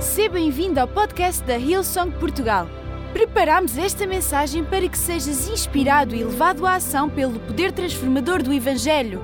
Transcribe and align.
Seja 0.00 0.28
bem-vindo 0.30 0.78
ao 0.78 0.86
podcast 0.86 1.42
da 1.42 1.58
Hillsong 1.58 2.16
Portugal. 2.20 2.66
Preparamos 3.12 3.76
esta 3.76 4.06
mensagem 4.06 4.64
para 4.64 4.88
que 4.88 4.96
sejas 4.96 5.48
inspirado 5.48 6.14
e 6.14 6.22
levado 6.22 6.64
à 6.64 6.76
ação 6.76 7.10
pelo 7.10 7.40
poder 7.40 7.72
transformador 7.72 8.40
do 8.40 8.52
Evangelho. 8.52 9.20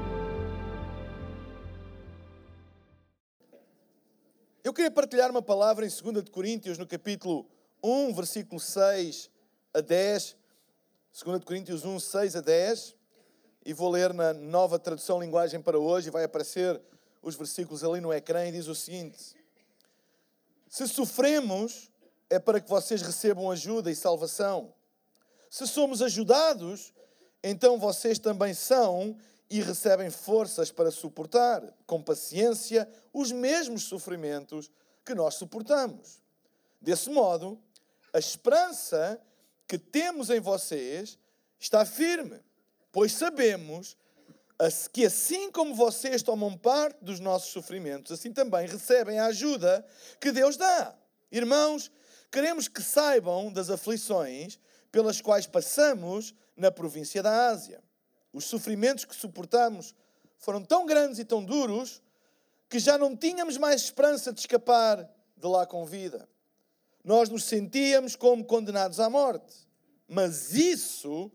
Eu 4.64 4.74
queria 4.74 4.90
partilhar 4.90 5.30
uma 5.30 5.40
palavra 5.40 5.86
em 5.86 5.88
2 5.88 6.24
de 6.24 6.30
Coríntios, 6.32 6.76
no 6.76 6.88
capítulo 6.88 7.46
1, 7.80 8.12
versículo 8.12 8.58
6 8.58 9.30
a 9.72 9.80
10. 9.80 10.36
2 11.24 11.38
de 11.38 11.46
Coríntios 11.46 11.84
1, 11.84 12.00
6 12.00 12.34
a 12.34 12.40
10. 12.40 12.96
E 13.64 13.72
vou 13.72 13.90
ler 13.90 14.12
na 14.12 14.34
nova 14.34 14.76
tradução 14.80 15.20
linguagem 15.20 15.62
para 15.62 15.78
hoje, 15.78 16.08
e 16.08 16.10
vai 16.10 16.24
aparecer 16.24 16.80
os 17.22 17.36
versículos 17.36 17.84
ali 17.84 18.00
no 18.00 18.12
ecrã, 18.12 18.44
e 18.44 18.50
diz 18.50 18.66
o 18.66 18.74
seguinte: 18.74 19.43
Se 20.74 20.88
sofremos, 20.88 21.88
é 22.28 22.36
para 22.36 22.60
que 22.60 22.68
vocês 22.68 23.00
recebam 23.00 23.48
ajuda 23.48 23.92
e 23.92 23.94
salvação. 23.94 24.74
Se 25.48 25.68
somos 25.68 26.02
ajudados, 26.02 26.92
então 27.44 27.78
vocês 27.78 28.18
também 28.18 28.54
são 28.54 29.16
e 29.48 29.62
recebem 29.62 30.10
forças 30.10 30.72
para 30.72 30.90
suportar 30.90 31.62
com 31.86 32.02
paciência 32.02 32.88
os 33.12 33.30
mesmos 33.30 33.84
sofrimentos 33.84 34.68
que 35.06 35.14
nós 35.14 35.34
suportamos. 35.34 36.20
Desse 36.80 37.08
modo, 37.08 37.56
a 38.12 38.18
esperança 38.18 39.22
que 39.68 39.78
temos 39.78 40.28
em 40.28 40.40
vocês 40.40 41.16
está 41.56 41.86
firme, 41.86 42.40
pois 42.90 43.12
sabemos 43.12 43.96
que 44.92 45.06
assim 45.06 45.50
como 45.50 45.74
vocês 45.74 46.22
tomam 46.22 46.56
parte 46.56 46.98
dos 47.02 47.20
nossos 47.20 47.50
sofrimentos, 47.50 48.12
assim 48.12 48.32
também 48.32 48.66
recebem 48.66 49.18
a 49.18 49.26
ajuda 49.26 49.84
que 50.20 50.30
Deus 50.30 50.56
dá. 50.56 50.94
Irmãos, 51.30 51.90
queremos 52.30 52.68
que 52.68 52.82
saibam 52.82 53.52
das 53.52 53.68
aflições 53.70 54.58
pelas 54.92 55.20
quais 55.20 55.46
passamos 55.46 56.34
na 56.56 56.70
província 56.70 57.22
da 57.22 57.48
Ásia. 57.48 57.82
Os 58.32 58.44
sofrimentos 58.44 59.04
que 59.04 59.14
suportamos 59.14 59.94
foram 60.38 60.62
tão 60.62 60.86
grandes 60.86 61.18
e 61.18 61.24
tão 61.24 61.44
duros 61.44 62.02
que 62.68 62.78
já 62.78 62.96
não 62.96 63.16
tínhamos 63.16 63.56
mais 63.56 63.82
esperança 63.82 64.32
de 64.32 64.40
escapar 64.40 65.08
de 65.36 65.46
lá 65.46 65.66
com 65.66 65.84
vida. 65.84 66.28
Nós 67.02 67.28
nos 67.28 67.44
sentíamos 67.44 68.16
como 68.16 68.44
condenados 68.44 68.98
à 68.98 69.10
morte. 69.10 69.64
Mas 70.08 70.54
isso 70.54 71.30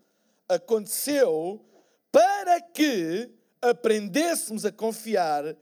aconteceu 0.48 1.64
para 2.12 2.62
que 2.62 3.32
aprendêssemos 3.62 4.66
a 4.66 4.72
confiar 4.72 5.56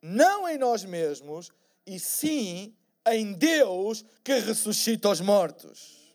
não 0.00 0.48
em 0.48 0.58
nós 0.58 0.84
mesmos, 0.84 1.52
e 1.86 1.98
sim 2.00 2.74
em 3.06 3.32
Deus 3.32 4.04
que 4.24 4.34
ressuscita 4.34 5.08
os 5.08 5.20
mortos. 5.20 6.12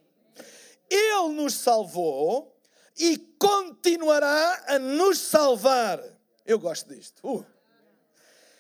Ele 0.89 1.34
nos 1.34 1.53
salvou 1.53 2.56
e 2.97 3.17
continuará 3.39 4.66
a 4.67 4.80
nos 4.80 5.19
salvar. 5.19 6.02
Eu 6.45 6.59
gosto 6.59 6.94
disto. 6.94 7.19
Uh. 7.23 7.45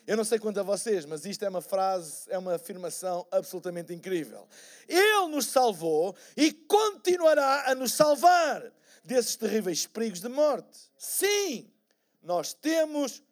Eu 0.05 0.15
não 0.15 0.23
sei 0.23 0.39
quanto 0.39 0.59
a 0.61 0.63
vocês, 0.63 1.05
mas 1.05 1.25
isto 1.25 1.43
é 1.43 1.49
uma 1.49 1.61
frase, 1.61 2.23
é 2.29 2.37
uma 2.37 2.55
afirmação 2.55 3.27
absolutamente 3.29 3.93
incrível. 3.93 4.47
Ele 4.87 5.27
nos 5.27 5.47
salvou 5.47 6.15
e 6.35 6.53
continuará 6.53 7.69
a 7.69 7.75
nos 7.75 7.91
salvar 7.91 8.71
desses 9.07 9.37
terríveis 9.37 9.87
perigos 9.87 10.19
de 10.19 10.27
morte. 10.27 10.77
Sim, 10.97 11.71
nós 12.21 12.53
temos 12.53 13.23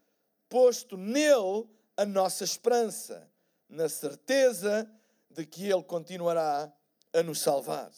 posto 0.48 0.96
nele 0.96 1.68
a 1.98 2.06
nossa 2.06 2.46
esperança, 2.46 3.30
na 3.68 3.90
certeza 3.90 4.90
de 5.30 5.46
que 5.46 5.70
ele 5.70 5.84
continuará 5.84 6.74
a 7.14 7.24
nos 7.24 7.42
salvar. 7.42 7.92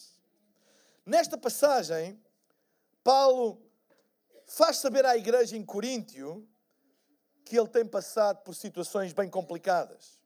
Nesta 1.06 1.38
passagem, 1.38 2.20
Paulo 3.04 3.62
faz 4.44 4.78
saber 4.78 5.06
à 5.06 5.16
igreja 5.16 5.56
em 5.56 5.64
Coríntio 5.64 6.48
que 7.44 7.56
ele 7.56 7.68
tem 7.68 7.86
passado 7.86 8.42
por 8.42 8.56
situações 8.56 9.12
bem 9.12 9.30
complicadas. 9.30 10.18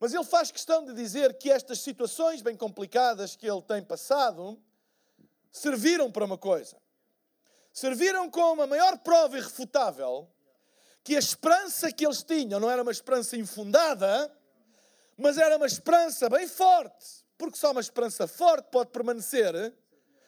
Mas 0.00 0.14
ele 0.14 0.24
faz 0.24 0.50
questão 0.50 0.84
de 0.86 0.94
dizer 0.94 1.36
que 1.36 1.50
estas 1.50 1.80
situações 1.80 2.40
bem 2.40 2.56
complicadas 2.56 3.36
que 3.36 3.48
ele 3.48 3.62
tem 3.62 3.82
passado 3.82 4.58
serviram 5.50 6.10
para 6.10 6.24
uma 6.24 6.38
coisa. 6.38 6.76
Serviram 7.72 8.30
como 8.30 8.62
a 8.62 8.66
maior 8.66 8.98
prova 8.98 9.38
irrefutável 9.38 10.28
que 11.04 11.16
a 11.16 11.18
esperança 11.18 11.90
que 11.90 12.04
eles 12.04 12.22
tinham 12.22 12.60
não 12.60 12.70
era 12.70 12.82
uma 12.82 12.92
esperança 12.92 13.36
infundada, 13.36 14.30
mas 15.16 15.38
era 15.38 15.56
uma 15.56 15.66
esperança 15.66 16.28
bem 16.28 16.46
forte. 16.46 17.24
Porque 17.38 17.56
só 17.56 17.70
uma 17.70 17.80
esperança 17.80 18.26
forte 18.26 18.68
pode 18.70 18.90
permanecer 18.90 19.72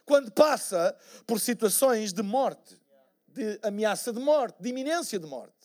quando 0.06 0.30
passa 0.32 0.96
por 1.26 1.38
situações 1.38 2.12
de 2.12 2.22
morte, 2.22 2.80
de 3.28 3.58
ameaça 3.62 4.12
de 4.12 4.20
morte, 4.20 4.56
de 4.60 4.70
iminência 4.70 5.18
de 5.18 5.26
morte. 5.26 5.59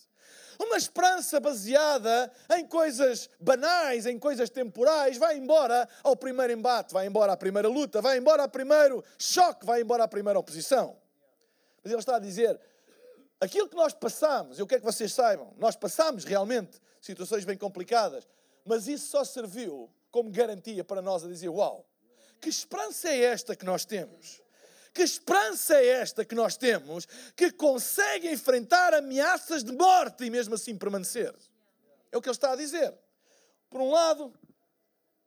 Uma 0.58 0.76
esperança 0.76 1.38
baseada 1.38 2.32
em 2.56 2.66
coisas 2.66 3.28
banais, 3.40 4.06
em 4.06 4.18
coisas 4.18 4.48
temporais, 4.48 5.18
vai 5.18 5.36
embora 5.36 5.88
ao 6.02 6.16
primeiro 6.16 6.52
embate, 6.52 6.92
vai 6.92 7.06
embora 7.06 7.32
à 7.32 7.36
primeira 7.36 7.68
luta, 7.68 8.00
vai 8.00 8.18
embora 8.18 8.42
ao 8.42 8.48
primeiro 8.48 9.04
choque, 9.18 9.66
vai 9.66 9.82
embora 9.82 10.04
à 10.04 10.08
primeira 10.08 10.38
oposição. 10.38 10.96
Mas 11.82 11.92
ele 11.92 12.00
está 12.00 12.16
a 12.16 12.20
dizer: 12.20 12.58
aquilo 13.40 13.68
que 13.68 13.76
nós 13.76 13.92
passamos, 13.92 14.58
eu 14.58 14.66
quero 14.66 14.80
que 14.80 14.86
vocês 14.86 15.12
saibam, 15.12 15.52
nós 15.58 15.76
passamos 15.76 16.24
realmente 16.24 16.80
situações 17.00 17.44
bem 17.44 17.56
complicadas, 17.56 18.26
mas 18.64 18.88
isso 18.88 19.08
só 19.08 19.24
serviu 19.24 19.90
como 20.10 20.30
garantia 20.30 20.82
para 20.82 21.02
nós 21.02 21.24
a 21.24 21.28
dizer: 21.28 21.48
Uau, 21.48 21.86
que 22.40 22.48
esperança 22.48 23.08
é 23.08 23.24
esta 23.24 23.54
que 23.54 23.64
nós 23.64 23.84
temos? 23.84 24.42
Que 24.96 25.02
esperança 25.02 25.74
é 25.74 25.88
esta 25.88 26.24
que 26.24 26.34
nós 26.34 26.56
temos 26.56 27.04
que 27.36 27.52
consegue 27.52 28.32
enfrentar 28.32 28.94
ameaças 28.94 29.62
de 29.62 29.70
morte 29.70 30.24
e 30.24 30.30
mesmo 30.30 30.54
assim 30.54 30.74
permanecer? 30.74 31.36
É 32.10 32.16
o 32.16 32.22
que 32.22 32.30
ele 32.30 32.34
está 32.34 32.52
a 32.52 32.56
dizer. 32.56 32.96
Por 33.68 33.82
um 33.82 33.90
lado, 33.90 34.32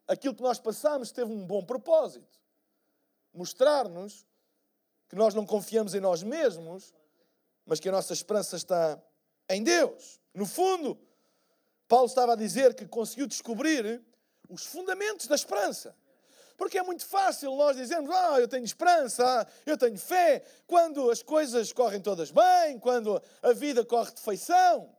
aquilo 0.07 0.33
que 0.33 0.41
nós 0.41 0.59
passamos 0.59 1.11
teve 1.11 1.31
um 1.31 1.45
bom 1.45 1.63
propósito 1.63 2.39
mostrar-nos 3.31 4.25
que 5.07 5.15
nós 5.15 5.35
não 5.35 5.45
confiamos 5.45 5.93
em 5.93 5.99
nós 5.99 6.23
mesmos, 6.23 6.91
mas 7.63 7.79
que 7.79 7.89
a 7.89 7.91
nossa 7.91 8.11
esperança 8.11 8.55
está 8.55 8.99
em 9.47 9.63
Deus. 9.63 10.19
No 10.33 10.47
fundo, 10.47 10.99
Paulo 11.87 12.07
estava 12.07 12.33
a 12.33 12.35
dizer 12.35 12.73
que 12.73 12.87
conseguiu 12.87 13.27
descobrir 13.27 14.03
os 14.49 14.65
fundamentos 14.65 15.27
da 15.27 15.35
esperança. 15.35 15.95
Porque 16.59 16.77
é 16.77 16.83
muito 16.83 17.05
fácil 17.05 17.55
nós 17.55 17.77
dizermos, 17.77 18.13
ah, 18.13 18.37
eu 18.37 18.45
tenho 18.45 18.65
esperança, 18.65 19.47
eu 19.65 19.77
tenho 19.77 19.97
fé, 19.97 20.43
quando 20.67 21.09
as 21.09 21.23
coisas 21.23 21.71
correm 21.71 22.01
todas 22.01 22.31
bem, 22.31 22.77
quando 22.77 23.19
a 23.41 23.53
vida 23.53 23.85
corre 23.85 24.11
de 24.11 24.19
feição. 24.19 24.93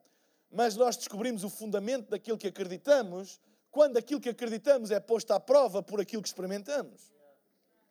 Mas 0.50 0.74
nós 0.74 0.96
descobrimos 0.96 1.44
o 1.44 1.50
fundamento 1.50 2.08
daquilo 2.08 2.38
que 2.38 2.48
acreditamos 2.48 3.38
quando 3.70 3.98
aquilo 3.98 4.22
que 4.22 4.30
acreditamos 4.30 4.90
é 4.90 4.98
posto 4.98 5.32
à 5.32 5.38
prova 5.38 5.82
por 5.82 6.00
aquilo 6.00 6.22
que 6.22 6.28
experimentamos. 6.28 7.12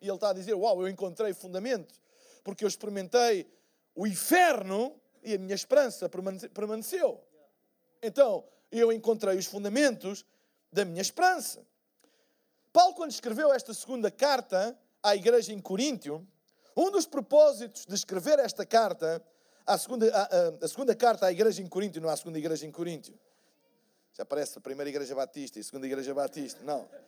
E 0.00 0.08
ele 0.08 0.16
está 0.16 0.30
a 0.30 0.32
dizer, 0.32 0.54
uau, 0.54 0.80
eu 0.80 0.88
encontrei 0.88 1.32
fundamento, 1.32 1.94
porque 2.42 2.64
eu 2.64 2.68
experimentei 2.68 3.48
o 3.94 4.04
inferno 4.04 5.00
e 5.22 5.34
a 5.34 5.38
minha 5.38 5.54
esperança 5.54 6.10
permaneceu. 6.52 7.22
Então, 8.02 8.44
eu 8.72 8.90
encontrei 8.90 9.38
os 9.38 9.46
fundamentos 9.46 10.26
da 10.72 10.84
minha 10.84 11.02
esperança. 11.02 11.64
Paulo, 12.72 12.94
quando 12.94 13.10
escreveu 13.10 13.52
esta 13.52 13.74
segunda 13.74 14.10
carta 14.10 14.78
à 15.02 15.16
igreja 15.16 15.52
em 15.52 15.60
Coríntio, 15.60 16.26
um 16.76 16.90
dos 16.90 17.06
propósitos 17.06 17.84
de 17.84 17.94
escrever 17.94 18.38
esta 18.38 18.64
carta, 18.64 19.22
a 19.66 19.76
segunda, 19.76 20.10
a, 20.14 20.64
a, 20.64 20.68
segunda 20.68 20.94
carta 20.94 21.26
à 21.26 21.32
igreja 21.32 21.62
em 21.62 21.66
Coríntio, 21.66 22.00
não 22.00 22.08
à 22.08 22.16
segunda 22.16 22.38
igreja 22.38 22.66
em 22.66 22.70
Coríntio. 22.70 23.18
Já 24.12 24.24
parece 24.24 24.58
a 24.58 24.60
primeira 24.60 24.88
igreja 24.88 25.14
batista 25.14 25.58
e 25.58 25.60
a 25.60 25.64
segunda 25.64 25.86
igreja 25.86 26.14
batista. 26.14 26.60
Não. 26.62 26.88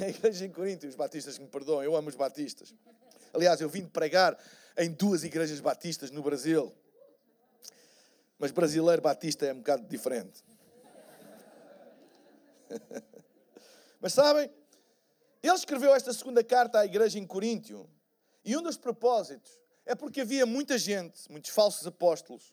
A 0.00 0.08
igreja 0.08 0.44
em 0.44 0.50
Coríntio, 0.50 0.88
os 0.88 0.96
batistas 0.96 1.38
me 1.38 1.46
perdoam, 1.46 1.80
eu 1.80 1.94
amo 1.94 2.08
os 2.08 2.16
batistas. 2.16 2.74
Aliás, 3.32 3.60
eu 3.60 3.68
vim 3.68 3.82
de 3.82 3.90
pregar 3.90 4.36
em 4.76 4.90
duas 4.90 5.22
igrejas 5.22 5.60
batistas 5.60 6.10
no 6.10 6.24
Brasil. 6.24 6.74
Mas 8.36 8.50
brasileiro 8.50 9.00
batista 9.00 9.46
é 9.46 9.52
um 9.52 9.58
bocado 9.58 9.86
diferente. 9.86 10.42
Mas 14.00 14.12
sabem, 14.12 14.50
ele 15.48 15.56
escreveu 15.56 15.94
esta 15.94 16.12
segunda 16.12 16.42
carta 16.42 16.80
à 16.80 16.84
igreja 16.84 17.18
em 17.18 17.26
Coríntio 17.26 17.88
e 18.44 18.56
um 18.56 18.62
dos 18.62 18.76
propósitos 18.76 19.50
é 19.84 19.94
porque 19.94 20.22
havia 20.22 20.44
muita 20.44 20.76
gente, 20.76 21.30
muitos 21.30 21.50
falsos 21.50 21.86
apóstolos, 21.86 22.52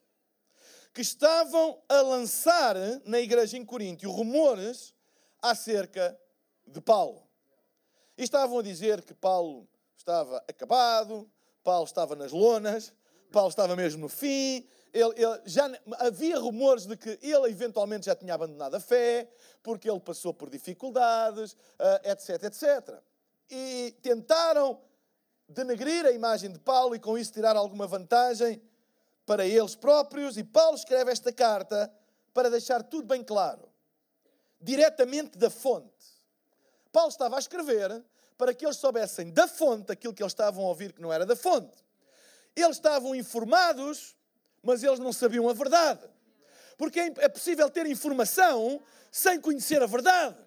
que 0.93 1.01
estavam 1.01 1.81
a 1.89 2.01
lançar 2.01 2.75
na 3.05 3.19
igreja 3.19 3.57
em 3.57 3.65
Coríntio 3.65 4.11
rumores 4.11 4.93
acerca 5.41 6.17
de 6.67 6.79
Paulo. 6.79 7.27
E 8.15 8.23
estavam 8.23 8.59
a 8.59 8.63
dizer 8.63 9.01
que 9.01 9.13
Paulo 9.13 9.67
estava 9.97 10.37
acabado, 10.47 11.29
Paulo 11.63 11.85
estava 11.85 12.15
nas 12.15 12.31
lonas, 12.31 12.93
Paulo 13.31 13.49
estava 13.49 13.75
mesmo 13.75 14.01
no 14.01 14.09
fim, 14.09 14.67
ele, 14.93 15.13
ele, 15.17 15.41
já 15.45 15.69
havia 15.99 16.37
rumores 16.37 16.85
de 16.85 16.95
que 16.95 17.17
ele 17.21 17.49
eventualmente 17.49 18.05
já 18.05 18.15
tinha 18.15 18.35
abandonado 18.35 18.75
a 18.75 18.79
fé, 18.79 19.27
porque 19.63 19.89
ele 19.89 19.99
passou 19.99 20.33
por 20.33 20.49
dificuldades, 20.49 21.57
etc, 22.03 22.43
etc. 22.43 22.99
E 23.49 23.95
tentaram 24.01 24.79
denegrir 25.47 26.05
a 26.05 26.11
imagem 26.11 26.51
de 26.51 26.59
Paulo 26.59 26.95
e 26.95 26.99
com 26.99 27.17
isso 27.17 27.33
tirar 27.33 27.55
alguma 27.55 27.87
vantagem 27.87 28.61
para 29.25 29.45
eles 29.45 29.75
próprios. 29.75 30.37
E 30.37 30.43
Paulo 30.43 30.75
escreve 30.75 31.11
esta 31.11 31.31
carta 31.33 31.91
para 32.33 32.49
deixar 32.49 32.83
tudo 32.83 33.07
bem 33.07 33.23
claro, 33.23 33.67
diretamente 34.61 35.37
da 35.37 35.49
fonte. 35.49 36.13
Paulo 36.91 37.09
estava 37.09 37.35
a 37.35 37.39
escrever 37.39 38.03
para 38.37 38.53
que 38.53 38.65
eles 38.65 38.77
soubessem 38.77 39.31
da 39.31 39.47
fonte 39.47 39.91
aquilo 39.91 40.13
que 40.13 40.21
eles 40.21 40.33
estavam 40.33 40.65
a 40.65 40.67
ouvir 40.67 40.93
que 40.93 41.01
não 41.01 41.11
era 41.11 41.25
da 41.25 41.35
fonte. 41.35 41.83
Eles 42.55 42.77
estavam 42.77 43.15
informados 43.15 44.15
mas 44.63 44.83
eles 44.83 44.99
não 44.99 45.11
sabiam 45.11 45.47
a 45.49 45.53
verdade. 45.53 46.01
Porque 46.77 46.99
é, 46.99 47.13
é 47.17 47.29
possível 47.29 47.69
ter 47.69 47.85
informação 47.85 48.81
sem 49.11 49.39
conhecer 49.39 49.83
a 49.83 49.85
verdade. 49.85 50.37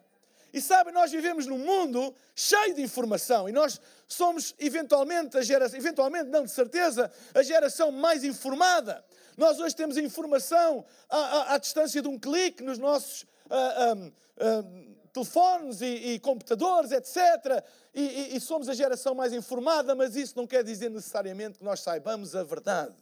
E 0.52 0.60
sabem, 0.60 0.92
nós 0.92 1.10
vivemos 1.10 1.46
num 1.46 1.58
mundo 1.58 2.14
cheio 2.34 2.74
de 2.74 2.80
informação 2.82 3.48
e 3.48 3.52
nós 3.52 3.78
somos 4.08 4.54
eventualmente 4.58 5.36
a 5.36 5.42
geração, 5.42 5.78
eventualmente 5.78 6.30
não 6.30 6.44
de 6.44 6.50
certeza, 6.50 7.10
a 7.34 7.42
geração 7.42 7.92
mais 7.92 8.24
informada. 8.24 9.04
Nós 9.36 9.60
hoje 9.60 9.76
temos 9.76 9.98
a 9.98 10.00
informação 10.00 10.84
à, 11.10 11.18
à, 11.18 11.54
à 11.54 11.58
distância 11.58 12.00
de 12.00 12.08
um 12.08 12.18
clique 12.18 12.62
nos 12.62 12.78
nossos 12.78 13.22
uh, 13.50 14.06
uh, 14.06 14.96
telefones 15.12 15.82
e, 15.82 16.14
e, 16.14 16.18
computadores, 16.20 16.90
etc. 16.90 17.62
E, 17.94 18.02
e, 18.02 18.36
e 18.36 18.40
somos 18.40 18.68
a 18.68 18.74
geração 18.74 19.14
mais 19.14 19.34
informada, 19.34 19.94
mas 19.94 20.16
isso 20.16 20.34
não 20.36 20.46
quer 20.46 20.64
dizer 20.64 20.90
necessariamente 20.90 21.58
que 21.58 21.64
nós 21.64 21.80
saibamos 21.80 22.34
a 22.34 22.42
verdade. 22.42 22.94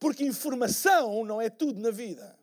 Porque 0.00 0.24
informação 0.24 1.24
não 1.24 1.40
é 1.40 1.50
tudo 1.50 1.78
na 1.78 1.90
vida. 1.90 2.36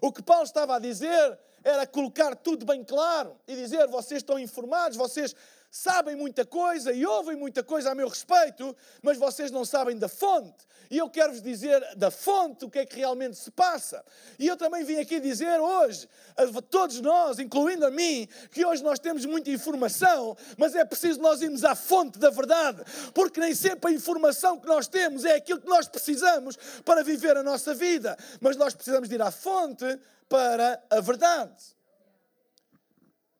O 0.00 0.10
que 0.12 0.22
Paulo 0.22 0.44
estava 0.44 0.76
a 0.76 0.78
dizer 0.78 1.38
era 1.62 1.86
colocar 1.86 2.34
tudo 2.36 2.64
bem 2.64 2.82
claro 2.82 3.36
e 3.46 3.54
dizer: 3.54 3.86
vocês 3.88 4.22
estão 4.22 4.38
informados, 4.38 4.96
vocês 4.96 5.34
sabem 5.70 6.16
muita 6.16 6.44
coisa 6.44 6.92
e 6.92 7.06
ouvem 7.06 7.36
muita 7.36 7.62
coisa 7.62 7.92
a 7.92 7.94
meu 7.94 8.08
respeito, 8.08 8.76
mas 9.02 9.16
vocês 9.16 9.50
não 9.50 9.64
sabem 9.64 9.96
da 9.96 10.08
fonte. 10.08 10.66
E 10.90 10.98
eu 10.98 11.08
quero-vos 11.08 11.40
dizer 11.40 11.80
da 11.96 12.10
fonte 12.10 12.64
o 12.64 12.70
que 12.70 12.80
é 12.80 12.84
que 12.84 12.96
realmente 12.96 13.36
se 13.36 13.50
passa. 13.52 14.04
E 14.36 14.48
eu 14.48 14.56
também 14.56 14.82
vim 14.82 14.96
aqui 14.96 15.20
dizer 15.20 15.60
hoje, 15.60 16.08
a 16.36 16.60
todos 16.60 17.00
nós, 17.00 17.38
incluindo 17.38 17.86
a 17.86 17.90
mim, 17.90 18.28
que 18.50 18.66
hoje 18.66 18.82
nós 18.82 18.98
temos 18.98 19.24
muita 19.24 19.50
informação, 19.50 20.36
mas 20.56 20.74
é 20.74 20.84
preciso 20.84 21.20
nós 21.20 21.40
irmos 21.40 21.62
à 21.62 21.76
fonte 21.76 22.18
da 22.18 22.30
verdade, 22.30 22.82
porque 23.14 23.38
nem 23.38 23.54
sempre 23.54 23.92
a 23.92 23.94
informação 23.94 24.58
que 24.58 24.66
nós 24.66 24.88
temos 24.88 25.24
é 25.24 25.36
aquilo 25.36 25.60
que 25.60 25.68
nós 25.68 25.86
precisamos 25.86 26.58
para 26.84 27.04
viver 27.04 27.36
a 27.36 27.42
nossa 27.44 27.72
vida, 27.72 28.16
mas 28.40 28.56
nós 28.56 28.74
precisamos 28.74 29.08
de 29.08 29.14
ir 29.14 29.22
à 29.22 29.30
fonte 29.30 29.84
para 30.28 30.82
a 30.90 31.00
verdade. 31.00 31.62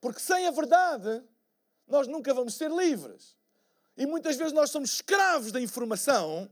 Porque 0.01 0.21
sem 0.21 0.47
a 0.47 0.51
verdade, 0.53 1.23
nós 1.91 2.07
nunca 2.07 2.33
vamos 2.33 2.55
ser 2.55 2.71
livres. 2.71 3.37
E 3.97 4.07
muitas 4.07 4.37
vezes 4.37 4.53
nós 4.53 4.71
somos 4.71 4.95
escravos 4.95 5.53
da 5.53 5.61
informação, 5.61 6.49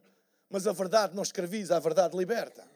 mas 0.50 0.66
a 0.66 0.72
verdade 0.72 1.14
não 1.14 1.22
escraviza, 1.22 1.76
a 1.76 1.80
verdade 1.80 2.16
liberta. 2.16 2.68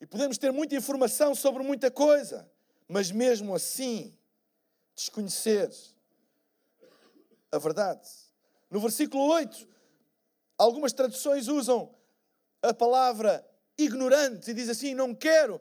E 0.00 0.06
podemos 0.06 0.38
ter 0.38 0.52
muita 0.52 0.74
informação 0.74 1.34
sobre 1.34 1.62
muita 1.62 1.90
coisa, 1.90 2.50
mas 2.88 3.10
mesmo 3.10 3.54
assim 3.54 4.16
desconhecer 4.94 5.70
a 7.50 7.58
verdade. 7.58 8.08
No 8.70 8.80
versículo 8.80 9.24
8, 9.24 9.68
algumas 10.56 10.92
traduções 10.92 11.48
usam 11.48 11.94
a 12.62 12.72
palavra 12.72 13.46
ignorante 13.78 14.50
e 14.50 14.54
diz 14.54 14.68
assim: 14.68 14.94
Não 14.94 15.14
quero 15.14 15.60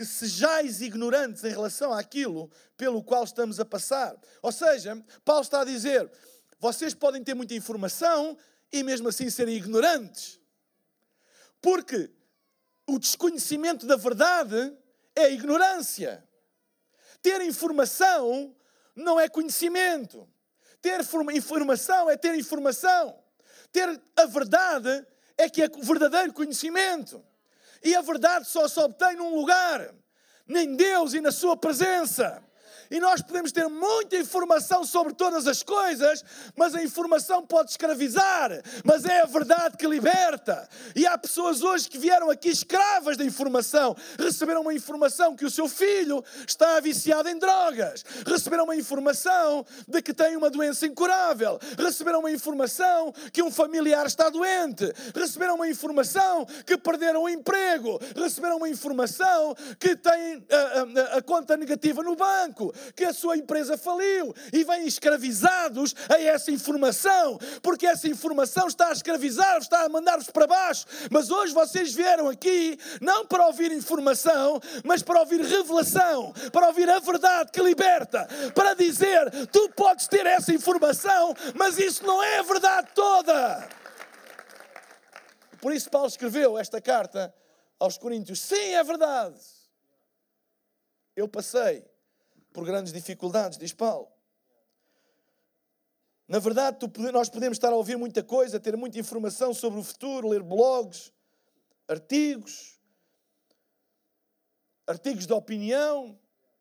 que 0.00 0.06
sejais 0.06 0.80
ignorantes 0.80 1.44
em 1.44 1.50
relação 1.50 1.92
àquilo 1.92 2.50
pelo 2.74 3.04
qual 3.04 3.22
estamos 3.22 3.60
a 3.60 3.66
passar. 3.66 4.16
Ou 4.40 4.50
seja, 4.50 4.96
Paulo 5.26 5.42
está 5.42 5.60
a 5.60 5.64
dizer: 5.64 6.10
vocês 6.58 6.94
podem 6.94 7.22
ter 7.22 7.34
muita 7.34 7.52
informação 7.52 8.34
e 8.72 8.82
mesmo 8.82 9.10
assim 9.10 9.28
serem 9.28 9.56
ignorantes. 9.56 10.40
Porque 11.60 12.10
o 12.86 12.98
desconhecimento 12.98 13.86
da 13.86 13.96
verdade 13.96 14.74
é 15.14 15.30
ignorância. 15.30 16.26
Ter 17.20 17.42
informação 17.42 18.56
não 18.96 19.20
é 19.20 19.28
conhecimento. 19.28 20.26
Ter 20.80 20.98
informação 21.36 22.08
é 22.08 22.16
ter 22.16 22.34
informação. 22.36 23.22
Ter 23.70 24.00
a 24.16 24.24
verdade 24.24 25.06
é 25.36 25.46
que 25.50 25.60
é 25.60 25.68
verdadeiro 25.68 26.32
conhecimento. 26.32 27.22
E 27.82 27.94
a 27.94 28.02
verdade 28.02 28.48
só 28.48 28.68
se 28.68 28.78
obtém 28.80 29.16
num 29.16 29.34
lugar, 29.34 29.94
nem 30.46 30.76
Deus 30.76 31.14
e 31.14 31.20
na 31.20 31.32
Sua 31.32 31.56
presença 31.56 32.42
e 32.90 32.98
nós 32.98 33.22
podemos 33.22 33.52
ter 33.52 33.68
muita 33.68 34.16
informação 34.16 34.84
sobre 34.84 35.14
todas 35.14 35.46
as 35.46 35.62
coisas, 35.62 36.24
mas 36.56 36.74
a 36.74 36.82
informação 36.82 37.46
pode 37.46 37.70
escravizar, 37.70 38.50
mas 38.84 39.04
é 39.04 39.20
a 39.20 39.26
verdade 39.26 39.76
que 39.76 39.86
liberta. 39.86 40.68
E 40.96 41.06
há 41.06 41.16
pessoas 41.16 41.62
hoje 41.62 41.88
que 41.88 41.98
vieram 41.98 42.30
aqui 42.30 42.48
escravas 42.48 43.16
da 43.16 43.24
informação, 43.24 43.96
receberam 44.18 44.62
uma 44.62 44.74
informação 44.74 45.36
que 45.36 45.44
o 45.44 45.50
seu 45.50 45.68
filho 45.68 46.24
está 46.46 46.80
viciado 46.80 47.28
em 47.28 47.38
drogas, 47.38 48.04
receberam 48.26 48.64
uma 48.64 48.74
informação 48.74 49.64
de 49.86 50.02
que 50.02 50.12
tem 50.12 50.36
uma 50.36 50.50
doença 50.50 50.86
incurável, 50.86 51.58
receberam 51.78 52.20
uma 52.20 52.30
informação 52.30 53.12
que 53.32 53.42
um 53.42 53.50
familiar 53.50 54.06
está 54.06 54.28
doente, 54.28 54.92
receberam 55.14 55.54
uma 55.54 55.68
informação 55.68 56.44
que 56.66 56.76
perderam 56.76 57.22
o 57.22 57.28
emprego, 57.28 58.00
receberam 58.16 58.56
uma 58.56 58.68
informação 58.68 59.54
que 59.78 59.94
têm 59.94 60.44
a, 60.50 61.14
a, 61.14 61.18
a 61.18 61.22
conta 61.22 61.56
negativa 61.56 62.02
no 62.02 62.16
banco, 62.16 62.72
que 62.94 63.04
a 63.04 63.12
sua 63.12 63.36
empresa 63.36 63.76
faliu 63.76 64.34
e 64.52 64.64
vêm 64.64 64.86
escravizados 64.86 65.94
a 66.08 66.20
essa 66.20 66.50
informação, 66.50 67.38
porque 67.62 67.86
essa 67.86 68.08
informação 68.08 68.66
está 68.68 68.88
a 68.88 68.92
escravizar-vos, 68.92 69.64
está 69.64 69.84
a 69.84 69.88
mandar-vos 69.88 70.30
para 70.30 70.46
baixo. 70.46 70.86
Mas 71.10 71.30
hoje 71.30 71.52
vocês 71.52 71.94
vieram 71.94 72.28
aqui 72.28 72.78
não 73.00 73.26
para 73.26 73.46
ouvir 73.46 73.72
informação, 73.72 74.60
mas 74.84 75.02
para 75.02 75.20
ouvir 75.20 75.40
revelação, 75.40 76.32
para 76.52 76.68
ouvir 76.68 76.88
a 76.88 76.98
verdade 76.98 77.50
que 77.52 77.62
liberta, 77.62 78.28
para 78.54 78.74
dizer: 78.74 79.46
tu 79.48 79.68
podes 79.70 80.08
ter 80.08 80.26
essa 80.26 80.52
informação, 80.52 81.34
mas 81.54 81.78
isso 81.78 82.04
não 82.04 82.22
é 82.22 82.38
a 82.38 82.42
verdade 82.42 82.88
toda. 82.94 83.68
Por 85.60 85.72
isso, 85.72 85.90
Paulo 85.90 86.08
escreveu 86.08 86.58
esta 86.58 86.80
carta 86.80 87.34
aos 87.78 87.98
Coríntios: 87.98 88.40
sim, 88.40 88.74
é 88.74 88.82
verdade. 88.82 89.40
Eu 91.14 91.28
passei 91.28 91.84
por 92.52 92.64
grandes 92.64 92.92
dificuldades, 92.92 93.58
diz 93.58 93.72
Paulo. 93.72 94.08
Na 96.26 96.38
verdade, 96.38 96.78
nós 97.12 97.28
podemos 97.28 97.56
estar 97.56 97.72
a 97.72 97.76
ouvir 97.76 97.96
muita 97.96 98.22
coisa, 98.22 98.60
ter 98.60 98.76
muita 98.76 98.98
informação 98.98 99.52
sobre 99.52 99.80
o 99.80 99.82
futuro, 99.82 100.28
ler 100.28 100.42
blogs, 100.42 101.12
artigos, 101.88 102.78
artigos 104.86 105.26
de 105.26 105.32
opinião 105.32 106.18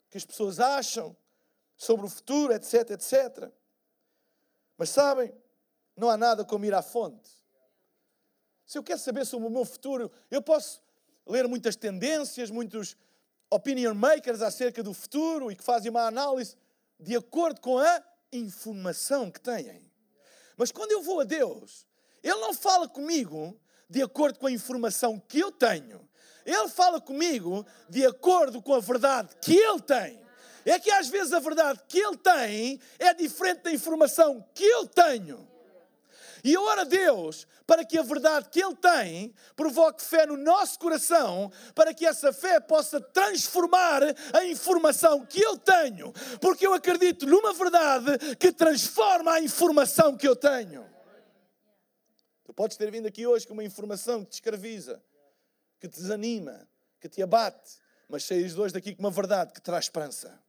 que 0.10 0.18
as 0.18 0.26
pessoas 0.26 0.60
acham 0.60 1.16
sobre 1.78 2.06
o 2.06 2.10
futuro, 2.10 2.52
etc, 2.52 2.90
etc. 2.92 3.52
Mas 4.76 4.90
sabem, 4.90 5.32
não 5.96 6.10
há 6.10 6.18
nada 6.18 6.44
como 6.44 6.66
ir 6.66 6.74
à 6.74 6.82
fonte. 6.82 7.30
Se 8.66 8.78
eu 8.78 8.84
quero 8.84 9.00
saber 9.00 9.26
sobre 9.26 9.48
o 9.48 9.52
meu 9.52 9.66
futuro, 9.66 10.12
eu 10.32 10.42
posso 10.42 10.82
ler 11.28 11.48
muitas 11.48 11.76
tendências, 11.76 12.50
muitos 12.50 12.98
opinion 13.50 13.94
makers 13.94 14.42
acerca 14.42 14.84
do 14.84 14.94
futuro 14.94 15.52
e 15.52 15.56
que 15.56 15.64
fazem 15.64 15.90
uma 15.90 16.06
análise 16.06 16.56
de 17.00 17.16
acordo 17.16 17.62
com 17.62 17.78
a 17.78 18.04
informação 18.32 19.32
que 19.32 19.40
têm. 19.40 19.90
Mas 20.58 20.72
quando 20.72 20.92
eu 20.92 21.02
vou 21.02 21.22
a 21.22 21.24
Deus, 21.24 21.88
Ele 22.24 22.36
não 22.36 22.54
fala 22.54 22.88
comigo 22.88 23.58
de 23.90 24.02
acordo 24.02 24.38
com 24.38 24.48
a 24.48 24.52
informação 24.52 25.20
que 25.20 25.40
eu 25.40 25.52
tenho. 25.52 26.08
Ele 26.46 26.68
fala 26.68 27.00
comigo 27.00 27.66
de 27.90 28.06
acordo 28.06 28.62
com 28.62 28.74
a 28.74 28.80
verdade 28.80 29.36
que 29.42 29.56
Ele 29.56 29.82
tem. 29.82 30.20
É 30.66 30.78
que 30.78 30.92
às 30.92 31.08
vezes 31.08 31.34
a 31.34 31.40
verdade 31.40 31.80
que 31.88 32.00
Ele 32.00 32.18
tem 32.18 32.80
é 33.00 33.14
diferente 33.14 33.64
da 33.64 33.72
informação 33.72 34.46
que 34.54 34.64
eu 34.64 34.86
tenho. 34.86 35.48
E 36.44 36.54
eu 36.54 36.64
oro 36.64 36.82
a 36.82 36.84
Deus 36.84 37.48
para 37.66 37.86
que 37.86 37.98
a 37.98 38.02
verdade 38.02 38.50
que 38.50 38.64
Ele 38.64 38.76
tem 38.76 39.34
provoque 39.56 40.04
fé 40.04 40.26
no 40.26 40.38
nosso 40.38 40.80
coração, 40.80 41.52
para 41.76 41.94
que 41.94 42.06
essa 42.06 42.34
fé 42.34 42.60
possa 42.60 43.00
transformar 43.00 44.02
a 44.34 44.46
informação 44.46 45.26
que 45.26 45.42
eu 45.42 45.58
tenho, 45.58 46.14
porque 46.42 46.66
eu 46.66 46.74
acredito 46.74 47.26
numa 47.26 47.54
verdade 47.54 48.36
que 48.38 48.52
transforma 48.52 49.34
a 49.34 49.42
informação 49.42 50.16
que 50.18 50.28
eu 50.28 50.36
tenho. 50.36 50.86
Tu 52.46 52.54
podes 52.54 52.78
ter 52.78 52.90
vindo 52.90 53.08
aqui 53.08 53.28
hoje 53.28 53.46
com 53.46 53.54
uma 53.54 53.64
informação 53.64 54.24
que 54.24 54.32
te 54.32 54.34
escraviza, 54.34 55.02
que 55.80 55.88
te 55.88 56.00
desanima, 56.00 56.68
que 57.00 57.08
te 57.08 57.22
abate, 57.22 57.78
mas 58.08 58.24
saís 58.24 58.58
hoje 58.58 58.74
daqui 58.74 58.96
com 58.96 59.04
uma 59.04 59.12
verdade 59.12 59.54
que 59.54 59.62
traz 59.62 59.86
esperança. 59.86 60.42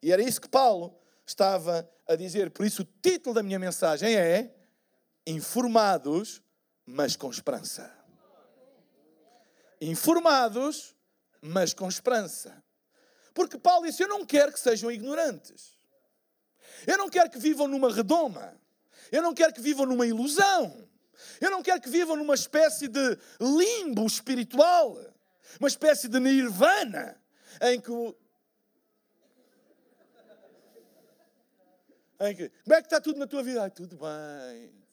E 0.00 0.12
era 0.12 0.22
isso 0.22 0.40
que 0.40 0.48
Paulo 0.48 0.96
estava 1.26 1.88
a 2.06 2.14
dizer. 2.14 2.50
Por 2.50 2.64
isso, 2.64 2.82
o 2.82 2.88
título 3.02 3.34
da 3.34 3.42
minha 3.42 3.58
mensagem 3.58 4.14
é 4.16 4.54
informados, 5.28 6.42
mas 6.86 7.14
com 7.14 7.30
esperança. 7.30 7.94
Informados, 9.80 10.96
mas 11.40 11.74
com 11.74 11.86
esperança. 11.86 12.64
Porque 13.34 13.58
Paulo 13.58 13.86
disse: 13.86 14.02
Eu 14.02 14.08
não 14.08 14.24
quero 14.24 14.52
que 14.52 14.58
sejam 14.58 14.90
ignorantes. 14.90 15.78
Eu 16.86 16.96
não 16.96 17.08
quero 17.08 17.30
que 17.30 17.38
vivam 17.38 17.68
numa 17.68 17.92
redoma. 17.92 18.58
Eu 19.12 19.22
não 19.22 19.34
quero 19.34 19.52
que 19.52 19.60
vivam 19.60 19.86
numa 19.86 20.06
ilusão. 20.06 20.88
Eu 21.40 21.50
não 21.50 21.62
quero 21.62 21.80
que 21.80 21.90
vivam 21.90 22.16
numa 22.16 22.34
espécie 22.34 22.88
de 22.88 23.18
limbo 23.40 24.06
espiritual, 24.06 24.96
uma 25.58 25.68
espécie 25.68 26.08
de 26.08 26.18
nirvana, 26.20 27.20
em 27.62 27.80
que. 27.80 27.90
Em 32.20 32.34
que 32.34 32.48
como 32.64 32.74
é 32.74 32.80
que 32.80 32.86
está 32.86 33.00
tudo 33.00 33.18
na 33.18 33.26
tua 33.26 33.42
vida? 33.42 33.62
Ai, 33.62 33.70
tudo 33.70 33.96
bem. 33.96 34.87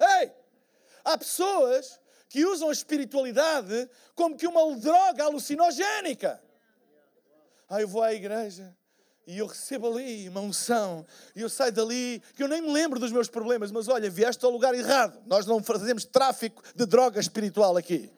Ei! 0.00 0.30
Há 1.04 1.16
pessoas 1.16 1.98
que 2.28 2.44
usam 2.44 2.68
a 2.68 2.72
espiritualidade 2.72 3.88
como 4.14 4.36
que 4.36 4.46
uma 4.46 4.76
droga 4.76 5.24
alucinogénica. 5.24 6.42
Ah, 7.68 7.80
eu 7.80 7.88
vou 7.88 8.02
à 8.02 8.12
igreja 8.12 8.76
e 9.26 9.38
eu 9.38 9.46
recebo 9.46 9.88
ali 9.88 10.28
uma 10.28 10.40
unção 10.40 11.06
e 11.36 11.42
eu 11.42 11.50
saio 11.50 11.72
dali 11.72 12.22
que 12.34 12.42
eu 12.42 12.48
nem 12.48 12.62
me 12.62 12.72
lembro 12.72 12.98
dos 12.98 13.12
meus 13.12 13.28
problemas, 13.28 13.70
mas 13.70 13.88
olha, 13.88 14.10
vieste 14.10 14.44
ao 14.44 14.50
lugar 14.50 14.74
errado. 14.74 15.22
Nós 15.26 15.46
não 15.46 15.62
fazemos 15.62 16.04
tráfico 16.04 16.62
de 16.74 16.86
droga 16.86 17.20
espiritual 17.20 17.76
aqui. 17.76 18.10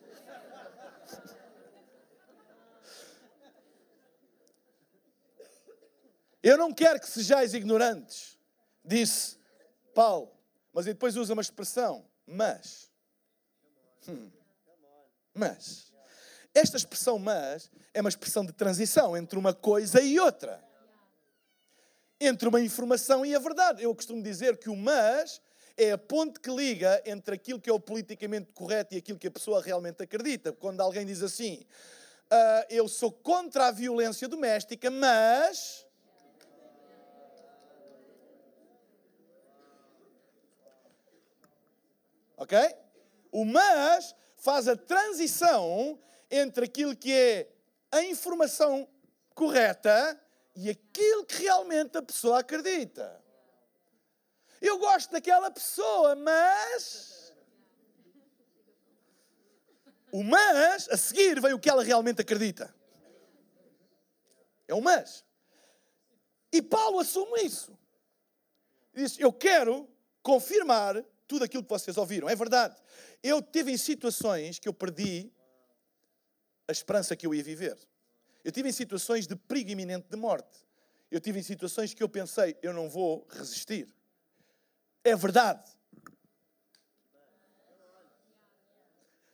Eu 6.43 6.57
não 6.57 6.73
quero 6.73 6.99
que 6.99 7.09
sejais 7.09 7.53
ignorantes, 7.53 8.39
disse 8.83 9.37
Paulo, 9.95 10.40
mas 10.73 10.87
ele 10.87 10.95
depois 10.95 11.17
usa 11.17 11.33
uma 11.33 11.43
expressão, 11.43 12.05
mas. 12.27 12.91
Hum, 14.09 14.31
mas. 15.35 15.91
Esta 16.55 16.77
expressão 16.77 17.19
mas 17.19 17.71
é 17.95 18.01
uma 18.01 18.09
expressão 18.09 18.45
de 18.45 18.53
transição 18.53 19.17
entre 19.17 19.39
uma 19.39 19.55
coisa 19.55 20.01
e 20.01 20.19
outra. 20.19 20.63
Entre 22.21 22.49
uma 22.49 22.61
informação 22.61 23.25
e 23.25 23.35
a 23.35 23.39
verdade. 23.39 23.83
Eu 23.83 23.95
costumo 23.95 24.23
dizer 24.23 24.59
que 24.59 24.69
o 24.69 24.77
mas 24.77 25.41
é 25.77 25.93
a 25.93 25.99
ponte 25.99 26.39
que 26.41 26.51
liga 26.51 27.03
entre 27.07 27.35
aquilo 27.35 27.61
que 27.61 27.71
é 27.71 27.73
o 27.73 27.81
politicamente 27.81 28.53
correto 28.53 28.95
e 28.95 28.99
aquilo 28.99 29.19
que 29.19 29.29
a 29.29 29.31
pessoa 29.31 29.63
realmente 29.63 30.03
acredita. 30.03 30.53
Quando 30.53 30.81
alguém 30.81 31.07
diz 31.07 31.23
assim, 31.23 31.65
uh, 32.31 32.67
eu 32.69 32.89
sou 32.89 33.11
contra 33.11 33.69
a 33.69 33.71
violência 33.71 34.29
doméstica, 34.29 34.91
mas 34.91 35.87
Ok? 42.41 42.57
O 43.31 43.45
mas 43.45 44.17
faz 44.37 44.67
a 44.67 44.75
transição 44.75 46.01
entre 46.31 46.65
aquilo 46.65 46.97
que 46.97 47.13
é 47.13 47.53
a 47.93 48.03
informação 48.03 48.89
correta 49.35 50.19
e 50.57 50.71
aquilo 50.71 51.27
que 51.27 51.43
realmente 51.43 51.99
a 51.99 52.03
pessoa 52.03 52.39
acredita. 52.39 53.23
Eu 54.59 54.79
gosto 54.79 55.11
daquela 55.11 55.51
pessoa, 55.51 56.17
mas. 56.17 57.35
O 60.11 60.25
mas, 60.25 60.89
a 60.89 60.97
seguir, 60.97 61.43
vem 61.43 61.53
o 61.53 61.61
que 61.61 61.69
ela 61.69 61.85
realmente 61.85 62.23
acredita. 62.23 62.75
É 64.67 64.75
o 64.75 64.81
mas. 64.81 65.27
E 66.51 66.63
Paulo 66.63 67.01
assume 67.01 67.43
isso. 67.43 67.79
Diz: 68.95 69.19
Eu 69.19 69.31
quero 69.31 69.87
confirmar 70.23 71.05
tudo 71.31 71.45
aquilo 71.45 71.63
que 71.63 71.71
vocês 71.71 71.97
ouviram. 71.97 72.29
É 72.29 72.35
verdade. 72.35 72.75
Eu 73.23 73.41
tive 73.41 73.71
em 73.71 73.77
situações 73.77 74.59
que 74.59 74.69
eu 74.69 74.75
perdi 74.75 75.33
a 76.67 76.73
esperança 76.73 77.15
que 77.15 77.25
eu 77.25 77.33
ia 77.33 77.43
viver. 77.43 77.79
Eu 78.43 78.51
tive 78.51 78.69
em 78.69 78.73
situações 78.73 79.29
de 79.29 79.37
perigo 79.37 79.71
iminente 79.71 80.09
de 80.11 80.17
morte. 80.17 80.59
Eu 81.09 81.21
tive 81.21 81.39
em 81.39 81.43
situações 81.45 81.95
que 81.95 82.03
eu 82.03 82.09
pensei, 82.09 82.59
eu 82.61 82.73
não 82.73 82.91
vou 82.91 83.29
resistir. 83.31 83.89
É 85.05 85.15
verdade. 85.15 85.71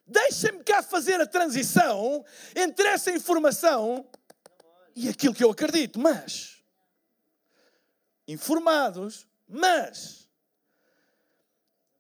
Deixem-me 0.06 0.62
cá 0.62 0.82
fazer 0.82 1.18
a 1.18 1.26
transição 1.26 2.22
entre 2.54 2.86
essa 2.88 3.10
informação 3.10 4.06
e 4.94 5.08
aquilo 5.08 5.34
que 5.34 5.42
eu 5.42 5.50
acredito. 5.50 5.98
Mas, 5.98 6.62
informados, 8.28 9.26
mas 9.48 10.25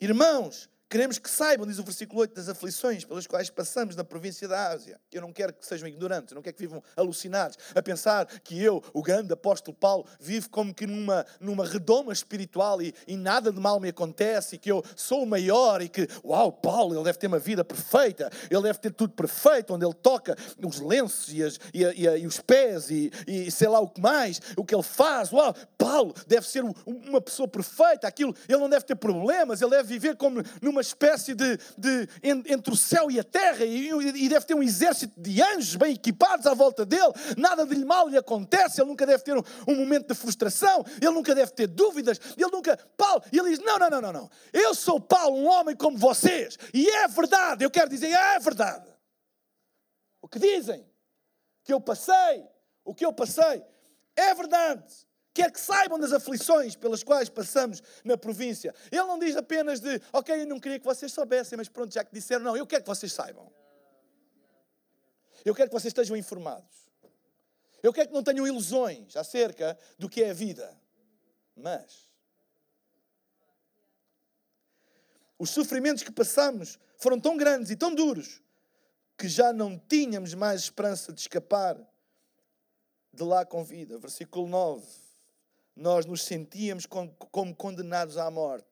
Irmãos, 0.00 0.68
Queremos 0.88 1.18
que 1.18 1.28
saibam, 1.28 1.66
diz 1.66 1.80
o 1.80 1.82
versículo 1.82 2.20
8, 2.20 2.32
das 2.32 2.48
aflições 2.48 3.04
pelas 3.04 3.26
quais 3.26 3.50
passamos 3.50 3.96
na 3.96 4.04
província 4.04 4.46
da 4.46 4.68
Ásia. 4.68 5.00
Eu 5.12 5.20
não 5.20 5.32
quero 5.32 5.52
que 5.52 5.66
sejam 5.66 5.88
ignorantes, 5.88 6.30
eu 6.30 6.36
não 6.36 6.42
quero 6.42 6.54
que 6.54 6.62
vivam 6.62 6.80
alucinados, 6.96 7.58
a 7.74 7.82
pensar 7.82 8.24
que 8.44 8.62
eu, 8.62 8.80
o 8.92 9.02
grande 9.02 9.32
apóstolo 9.32 9.76
Paulo, 9.76 10.06
vivo 10.20 10.48
como 10.48 10.72
que 10.72 10.86
numa, 10.86 11.26
numa 11.40 11.66
redoma 11.66 12.12
espiritual 12.12 12.80
e, 12.80 12.94
e 13.04 13.16
nada 13.16 13.50
de 13.50 13.58
mal 13.58 13.80
me 13.80 13.88
acontece 13.88 14.54
e 14.54 14.58
que 14.58 14.70
eu 14.70 14.80
sou 14.94 15.24
o 15.24 15.26
maior 15.26 15.82
e 15.82 15.88
que, 15.88 16.06
uau, 16.24 16.52
Paulo, 16.52 16.94
ele 16.94 17.02
deve 17.02 17.18
ter 17.18 17.26
uma 17.26 17.40
vida 17.40 17.64
perfeita, 17.64 18.30
ele 18.48 18.62
deve 18.62 18.78
ter 18.78 18.92
tudo 18.92 19.12
perfeito, 19.12 19.74
onde 19.74 19.84
ele 19.84 19.94
toca 19.94 20.36
os 20.64 20.78
lenços 20.78 21.32
e, 21.32 21.42
as, 21.42 21.58
e, 21.74 21.82
e, 21.82 22.06
e 22.06 22.26
os 22.28 22.40
pés 22.40 22.90
e, 22.90 23.10
e 23.26 23.50
sei 23.50 23.66
lá 23.66 23.80
o 23.80 23.88
que 23.88 24.00
mais, 24.00 24.40
o 24.56 24.64
que 24.64 24.72
ele 24.72 24.84
faz, 24.84 25.32
uau, 25.32 25.52
Paulo 25.76 26.14
deve 26.28 26.46
ser 26.46 26.62
uma 26.86 27.20
pessoa 27.20 27.48
perfeita, 27.48 28.06
aquilo, 28.06 28.32
ele 28.48 28.58
não 28.58 28.70
deve 28.70 28.84
ter 28.84 28.94
problemas, 28.94 29.60
ele 29.60 29.72
deve 29.72 29.88
viver 29.88 30.14
como 30.14 30.40
numa 30.62 30.75
uma 30.76 30.82
espécie 30.82 31.34
de, 31.34 31.58
de 31.76 32.08
entre 32.22 32.72
o 32.72 32.76
céu 32.76 33.10
e 33.10 33.18
a 33.18 33.24
terra, 33.24 33.64
e, 33.64 33.88
e, 33.88 34.28
deve 34.28 34.46
ter 34.46 34.54
um 34.54 34.62
exército 34.62 35.18
de 35.20 35.42
anjos 35.42 35.76
bem 35.76 35.94
equipados 35.94 36.46
à 36.46 36.54
volta 36.54 36.84
dele, 36.84 37.12
nada 37.36 37.66
de 37.66 37.84
mal 37.84 38.08
lhe 38.08 38.18
acontece, 38.18 38.80
ele 38.80 38.88
nunca 38.88 39.06
deve 39.06 39.22
ter 39.22 39.36
um, 39.36 39.42
um 39.66 39.74
momento 39.74 40.08
de 40.08 40.14
frustração, 40.14 40.84
ele 41.00 41.10
nunca 41.10 41.34
deve 41.34 41.52
ter 41.52 41.66
dúvidas, 41.66 42.20
ele 42.36 42.50
nunca. 42.50 42.76
Paulo, 42.96 43.22
ele 43.32 43.50
diz: 43.50 43.58
Não, 43.60 43.78
não, 43.78 43.90
não, 43.90 44.00
não, 44.00 44.12
não. 44.12 44.30
Eu 44.52 44.74
sou 44.74 45.00
Paulo, 45.00 45.36
um 45.36 45.48
homem 45.48 45.74
como 45.74 45.96
vocês, 45.96 46.58
e 46.72 46.88
é 46.88 47.08
verdade, 47.08 47.64
eu 47.64 47.70
quero 47.70 47.88
dizer, 47.88 48.10
é 48.10 48.38
verdade. 48.38 48.86
O 50.20 50.28
que 50.28 50.38
dizem 50.38 50.86
que 51.64 51.72
eu 51.72 51.80
passei, 51.80 52.44
o 52.84 52.94
que 52.94 53.04
eu 53.04 53.12
passei, 53.12 53.64
é 54.14 54.34
verdade 54.34 55.06
quer 55.36 55.52
que 55.52 55.60
saibam 55.60 55.98
das 55.98 56.14
aflições 56.14 56.74
pelas 56.74 57.02
quais 57.02 57.28
passamos 57.28 57.82
na 58.02 58.16
província. 58.16 58.74
Ele 58.90 59.02
não 59.02 59.18
diz 59.18 59.36
apenas 59.36 59.80
de, 59.80 60.00
ok, 60.10 60.40
eu 60.40 60.46
não 60.46 60.58
queria 60.58 60.78
que 60.78 60.84
vocês 60.86 61.12
soubessem, 61.12 61.58
mas 61.58 61.68
pronto, 61.68 61.92
já 61.92 62.02
que 62.02 62.14
disseram, 62.14 62.42
não, 62.42 62.56
eu 62.56 62.66
quero 62.66 62.82
que 62.82 62.88
vocês 62.88 63.12
saibam. 63.12 63.52
Eu 65.44 65.54
quero 65.54 65.68
que 65.68 65.74
vocês 65.74 65.90
estejam 65.90 66.16
informados. 66.16 66.74
Eu 67.82 67.92
quero 67.92 68.08
que 68.08 68.14
não 68.14 68.22
tenham 68.22 68.46
ilusões 68.46 69.14
acerca 69.14 69.78
do 69.98 70.08
que 70.08 70.22
é 70.22 70.30
a 70.30 70.32
vida. 70.32 70.74
Mas 71.54 72.08
os 75.38 75.50
sofrimentos 75.50 76.02
que 76.02 76.10
passamos 76.10 76.78
foram 76.96 77.20
tão 77.20 77.36
grandes 77.36 77.70
e 77.70 77.76
tão 77.76 77.94
duros 77.94 78.42
que 79.18 79.28
já 79.28 79.52
não 79.52 79.78
tínhamos 79.78 80.32
mais 80.32 80.62
esperança 80.62 81.12
de 81.12 81.20
escapar 81.20 81.78
de 83.12 83.22
lá 83.22 83.44
com 83.44 83.62
vida. 83.62 83.98
Versículo 83.98 84.48
9 84.48 85.05
nós 85.76 86.06
nos 86.06 86.22
sentíamos 86.22 86.86
como 86.86 87.54
condenados 87.54 88.16
à 88.16 88.30
morte. 88.30 88.66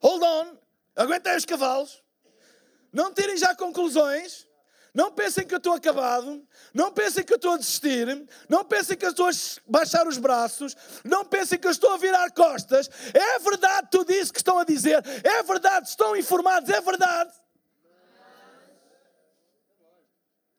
Hold 0.00 0.22
on, 0.22 0.58
aguentem 0.94 1.36
os 1.36 1.44
cavalos, 1.44 2.02
não 2.92 3.12
tirem 3.12 3.36
já 3.36 3.54
conclusões. 3.54 4.46
Não 4.94 5.12
pensem 5.12 5.46
que 5.46 5.52
eu 5.52 5.58
estou 5.58 5.74
acabado. 5.74 6.42
Não 6.72 6.90
pensem 6.90 7.22
que 7.22 7.30
eu 7.30 7.36
estou 7.36 7.52
a 7.52 7.58
desistir. 7.58 8.26
Não 8.48 8.64
pensem 8.64 8.96
que 8.96 9.04
eu 9.04 9.10
estou 9.10 9.28
a 9.28 9.30
baixar 9.66 10.08
os 10.08 10.16
braços. 10.16 10.74
Não 11.04 11.22
pensem 11.22 11.58
que 11.58 11.66
eu 11.66 11.70
estou 11.70 11.90
a 11.90 11.98
virar 11.98 12.30
costas. 12.30 12.88
É 13.12 13.38
verdade 13.38 13.88
tudo 13.90 14.10
isso 14.10 14.32
que 14.32 14.38
estão 14.38 14.58
a 14.58 14.64
dizer. 14.64 15.04
É 15.22 15.42
verdade, 15.42 15.86
estão 15.86 16.16
informados. 16.16 16.70
É 16.70 16.80
verdade. 16.80 17.30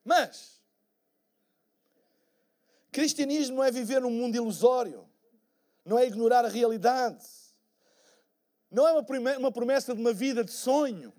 Mas 0.06 0.57
Cristianismo 2.98 3.58
não 3.58 3.64
é 3.64 3.70
viver 3.70 4.02
num 4.02 4.10
mundo 4.10 4.36
ilusório, 4.36 5.08
não 5.86 6.00
é 6.00 6.08
ignorar 6.08 6.44
a 6.44 6.48
realidade, 6.48 7.24
não 8.72 8.88
é 8.88 8.92
uma 9.38 9.52
promessa 9.52 9.94
de 9.94 10.02
uma 10.02 10.12
vida 10.12 10.44
de 10.44 10.50
sonho, 10.52 11.14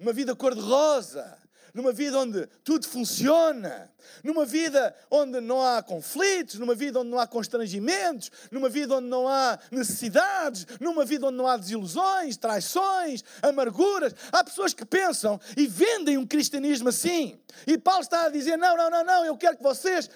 uma 0.00 0.14
vida 0.14 0.34
cor-de-rosa, 0.34 1.38
numa 1.74 1.92
vida 1.92 2.18
onde 2.18 2.46
tudo 2.64 2.88
funciona, 2.88 3.92
numa 4.24 4.46
vida 4.46 4.96
onde 5.10 5.38
não 5.42 5.62
há 5.62 5.82
conflitos, 5.82 6.58
numa 6.58 6.74
vida 6.74 7.00
onde 7.00 7.10
não 7.10 7.18
há 7.18 7.26
constrangimentos, 7.26 8.30
numa 8.50 8.70
vida 8.70 8.96
onde 8.96 9.08
não 9.08 9.28
há 9.28 9.58
necessidades, 9.70 10.66
numa 10.80 11.04
vida 11.04 11.26
onde 11.26 11.36
não 11.36 11.46
há 11.46 11.58
desilusões, 11.58 12.38
traições, 12.38 13.22
amarguras. 13.42 14.14
Há 14.32 14.42
pessoas 14.42 14.72
que 14.72 14.86
pensam 14.86 15.38
e 15.54 15.66
vendem 15.66 16.16
um 16.16 16.26
cristianismo 16.26 16.88
assim. 16.88 17.38
E 17.66 17.76
Paulo 17.76 18.00
está 18.00 18.24
a 18.24 18.30
dizer: 18.30 18.56
não, 18.56 18.74
não, 18.74 18.88
não, 18.88 19.04
não, 19.04 19.24
eu 19.26 19.36
quero 19.36 19.58
que 19.58 19.62
vocês 19.62 20.08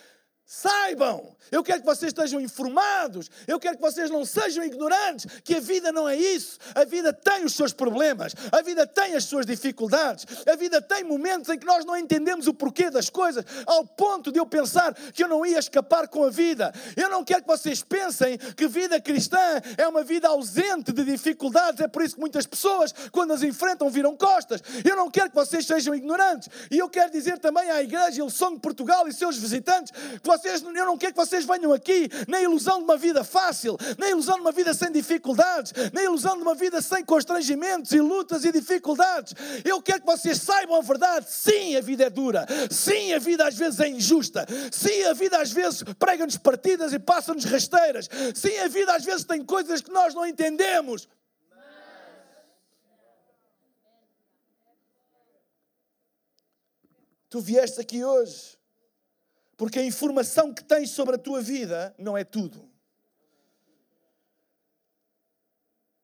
Saibam, 0.55 1.35
eu 1.51 1.63
quero 1.63 1.81
que 1.81 1.87
vocês 1.87 2.11
estejam 2.11 2.39
informados, 2.39 3.31
eu 3.47 3.59
quero 3.59 3.77
que 3.77 3.83
vocês 3.83 4.11
não 4.11 4.23
sejam 4.23 4.63
ignorantes, 4.63 5.27
que 5.43 5.55
a 5.55 5.61
vida 5.61 5.91
não 5.91 6.07
é 6.07 6.15
isso. 6.15 6.59
A 6.75 6.85
vida 6.85 7.11
tem 7.11 7.43
os 7.43 7.55
seus 7.55 7.73
problemas, 7.73 8.35
a 8.53 8.61
vida 8.61 8.87
tem 8.87 9.15
as 9.15 9.25
suas 9.25 9.47
dificuldades, 9.47 10.27
a 10.47 10.55
vida 10.55 10.83
tem 10.83 11.05
momentos 11.05 11.49
em 11.49 11.59
que 11.59 11.65
nós 11.65 11.87
não 11.87 11.97
entendemos 11.97 12.47
o 12.49 12.53
porquê 12.53 12.91
das 12.91 13.09
coisas, 13.09 13.47
ao 13.67 13.87
ponto 13.87 14.31
de 14.31 14.39
eu 14.39 14.45
pensar 14.45 14.93
que 14.93 15.25
eu 15.25 15.29
não 15.29 15.47
ia 15.47 15.59
escapar 15.59 16.07
com 16.07 16.23
a 16.23 16.29
vida. 16.29 16.71
Eu 16.99 17.09
não 17.09 17.25
quero 17.25 17.41
que 17.41 17.49
vocês 17.49 17.83
pensem 17.83 18.37
que 18.37 18.69
vida 18.69 19.01
cristã 19.01 19.39
é 19.79 19.89
uma 19.89 20.05
vida 20.05 20.29
ausente 20.29 20.93
de 20.93 21.03
dificuldades, 21.03 21.81
é 21.81 21.89
por 21.89 22.03
isso 22.03 22.17
que 22.17 22.21
muitas 22.21 22.47
pessoas, 22.47 22.95
quando 23.11 23.33
as 23.33 23.43
enfrentam, 23.43 23.89
viram 23.89 24.15
costas. 24.15 24.63
Eu 24.85 24.97
não 24.97 25.11
quero 25.11 25.31
que 25.31 25.37
vocês 25.37 25.67
sejam 25.67 25.95
ignorantes, 25.95 26.51
e 26.71 26.79
eu 26.79 26.91
quero 26.91 27.11
dizer 27.11 27.39
também 27.39 27.71
à 27.71 27.83
Igreja 27.83 28.21
Ilson 28.21 28.55
de 28.55 28.61
Portugal 28.61 29.09
e 29.09 29.15
seus 29.15 29.39
visitantes 29.39 29.93
que 29.93 30.27
vocês, 30.27 30.42
eu 30.45 30.87
não 30.87 30.97
quero 30.97 31.13
que 31.13 31.19
vocês 31.19 31.45
venham 31.45 31.73
aqui 31.73 32.09
na 32.29 32.41
ilusão 32.41 32.79
de 32.79 32.85
uma 32.85 32.97
vida 32.97 33.25
fácil, 33.25 33.77
na 33.99 34.09
ilusão 34.09 34.37
de 34.37 34.41
uma 34.41 34.53
vida 34.53 34.75
sem 34.75 34.91
dificuldades, 34.91 35.73
na 35.93 36.03
ilusão 36.03 36.37
de 36.37 36.43
uma 36.43 36.55
vida 36.55 36.81
sem 36.81 37.05
constrangimentos 37.05 37.93
e 37.93 38.01
lutas 38.01 38.45
e 38.45 38.53
dificuldades. 38.53 39.35
Eu 39.65 39.81
quero 39.83 40.01
que 40.01 40.07
vocês 40.07 40.39
saibam 40.39 40.77
a 40.77 40.81
verdade. 40.81 41.27
Sim, 41.29 41.77
a 41.77 41.81
vida 41.81 42.05
é 42.05 42.11
dura. 42.11 42.47
Sim, 42.71 43.13
a 43.13 43.19
vida 43.19 43.47
às 43.47 43.55
vezes 43.55 43.81
é 43.81 43.89
injusta. 43.89 44.47
Sim, 44.71 45.05
a 45.05 45.13
vida 45.13 45.41
às 45.41 45.53
vezes 45.53 45.83
prega-nos 45.99 46.37
partidas 46.37 46.93
e 46.93 46.99
passa-nos 46.99 47.45
rasteiras. 47.45 48.09
Sim, 48.35 48.57
a 48.59 48.69
vida 48.69 48.95
às 48.95 49.05
vezes 49.05 49.25
tem 49.25 49.45
coisas 49.45 49.81
que 49.81 49.91
nós 49.91 50.15
não 50.15 50.27
entendemos. 50.27 51.09
Tu 57.29 57.41
vieste 57.41 57.81
aqui 57.81 58.05
hoje 58.05 58.62
porque 59.63 59.79
a 59.79 59.85
informação 59.85 60.53
que 60.53 60.65
tens 60.65 60.91
sobre 60.91 61.15
a 61.15 61.19
tua 61.19 61.41
vida 61.41 61.95
não 61.97 62.19
é 62.19 62.25
tudo. 62.25 62.69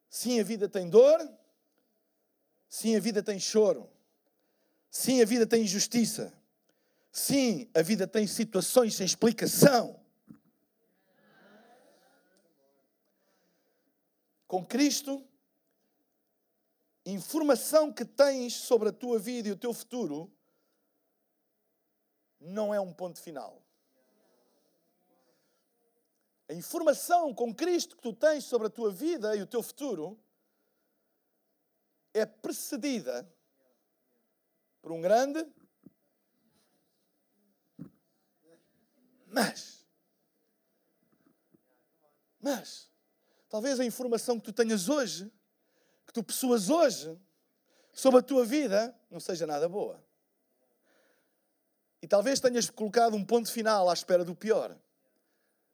Sim, 0.09 0.39
a 0.39 0.45
vida 0.45 0.69
tem 0.69 0.89
dor. 0.89 1.19
Sim, 2.69 2.95
a 2.95 3.01
vida 3.01 3.21
tem 3.21 3.41
choro. 3.41 3.91
Sim, 4.89 5.21
a 5.21 5.25
vida 5.25 5.45
tem 5.45 5.65
injustiça. 5.65 6.33
Sim, 7.11 7.69
a 7.75 7.83
vida 7.83 8.07
tem 8.07 8.29
situações 8.29 8.95
sem 8.95 9.05
explicação. 9.05 10.01
Com 14.47 14.65
Cristo, 14.65 15.27
informação 17.05 17.93
que 17.93 18.05
tens 18.05 18.55
sobre 18.55 18.91
a 18.91 18.93
tua 18.93 19.19
vida 19.19 19.49
e 19.49 19.51
o 19.51 19.57
teu 19.57 19.75
futuro 19.75 20.33
não 22.41 22.75
é 22.75 22.81
um 22.81 22.93
ponto 22.93 23.21
final. 23.21 23.63
A 26.49 26.55
informação 26.55 27.35
com 27.35 27.55
Cristo 27.55 27.97
que 27.97 28.03
tu 28.03 28.13
tens 28.13 28.45
sobre 28.45 28.69
a 28.69 28.71
tua 28.71 28.91
vida 28.91 29.37
e 29.37 29.43
o 29.43 29.47
teu 29.47 29.63
futuro 29.63 30.19
é 32.15 32.25
precedida 32.25 33.31
por 34.81 34.93
um 34.93 35.01
grande 35.01 35.47
mas 39.27 39.87
mas 42.41 42.91
talvez 43.49 43.79
a 43.79 43.85
informação 43.85 44.39
que 44.39 44.47
tu 44.47 44.53
tenhas 44.53 44.89
hoje, 44.89 45.31
que 46.07 46.13
tu 46.13 46.23
possuas 46.23 46.71
hoje 46.71 47.19
sobre 47.93 48.21
a 48.21 48.23
tua 48.23 48.45
vida 48.45 48.99
não 49.11 49.21
seja 49.21 49.47
nada 49.47 49.69
boa. 49.69 50.08
E 52.01 52.07
talvez 52.07 52.41
tenhas 52.41 52.71
colocado 52.71 53.17
um 53.17 53.25
ponto 53.25 53.51
final 53.51 53.91
à 53.91 53.93
espera 53.93 54.25
do 54.25 54.35
pior. 54.35 54.77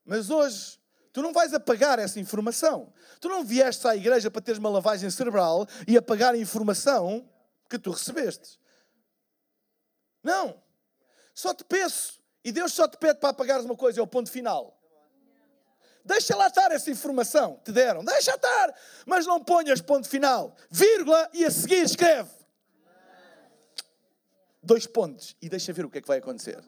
Mas 0.05 0.31
hoje, 0.31 0.79
tu 1.13 1.23
não 1.23 1.33
vais 1.33 1.53
apagar 1.53 1.99
essa 1.99 2.19
informação. 2.19 2.93
Tu 3.21 3.29
não 3.29 3.45
vieste 3.45 3.87
à 3.87 3.95
igreja 3.95 4.31
para 4.31 4.43
teres 4.43 4.59
uma 4.59 4.71
lavagem 4.71 5.11
cerebral 5.11 5.67
e 5.87 5.97
apagar 5.97 6.35
a 6.35 6.39
informação 6.39 7.29
que 7.69 7.79
tu 7.79 7.91
recebeste. 7.91 8.59
Não. 10.23 10.63
Só 11.35 11.53
te 11.53 11.65
peço. 11.65 12.23
E 12.43 12.53
Deus 12.53 12.73
só 12.73 12.87
te 12.87 12.97
pede 12.97 13.21
para 13.21 13.31
apagares 13.31 13.65
uma 13.65 13.77
coisa, 13.77 14.01
é 14.01 14.03
o 14.03 14.07
ponto 14.07 14.31
final. 14.31 14.79
Deixa 16.05 16.37
lá 16.37 16.49
estar 16.49 16.71
essa 16.71 16.91
informação 16.91 17.57
que 17.57 17.65
te 17.65 17.73
deram. 17.73 18.05
Deixa 18.05 18.35
estar. 18.35 18.75
Mas 19.07 19.27
não 19.27 19.43
ponhas 19.43 19.81
ponto 19.81 20.07
final. 20.07 20.55
Vírgula 20.71 21.31
e 21.33 21.45
a 21.45 21.51
seguir 21.51 21.83
escreve 21.83 22.44
dois 24.65 24.87
pontos 24.87 25.37
e 25.41 25.49
deixa 25.49 25.73
ver 25.73 25.85
o 25.85 25.91
que 25.91 25.99
é 25.99 26.01
que 26.01 26.09
vai 26.09 26.19
acontecer. 26.19 26.63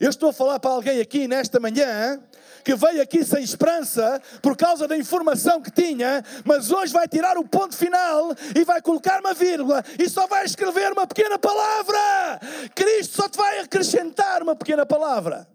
Eu 0.00 0.10
estou 0.10 0.30
a 0.30 0.32
falar 0.32 0.60
para 0.60 0.70
alguém 0.70 1.00
aqui 1.00 1.26
nesta 1.26 1.58
manhã 1.58 2.22
que 2.64 2.74
veio 2.76 3.02
aqui 3.02 3.24
sem 3.24 3.42
esperança 3.42 4.22
por 4.40 4.56
causa 4.56 4.86
da 4.86 4.96
informação 4.96 5.60
que 5.60 5.72
tinha, 5.72 6.22
mas 6.44 6.70
hoje 6.70 6.92
vai 6.92 7.08
tirar 7.08 7.36
o 7.36 7.48
ponto 7.48 7.76
final 7.76 8.30
e 8.54 8.64
vai 8.64 8.80
colocar 8.80 9.20
uma 9.20 9.34
vírgula 9.34 9.82
e 9.98 10.08
só 10.08 10.26
vai 10.28 10.44
escrever 10.44 10.92
uma 10.92 11.06
pequena 11.06 11.38
palavra. 11.38 11.98
Cristo 12.76 13.16
só 13.16 13.28
te 13.28 13.36
vai 13.36 13.58
acrescentar 13.58 14.40
uma 14.42 14.54
pequena 14.54 14.86
palavra. 14.86 15.48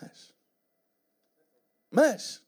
Mas, 0.00 0.34
mas, 1.90 2.42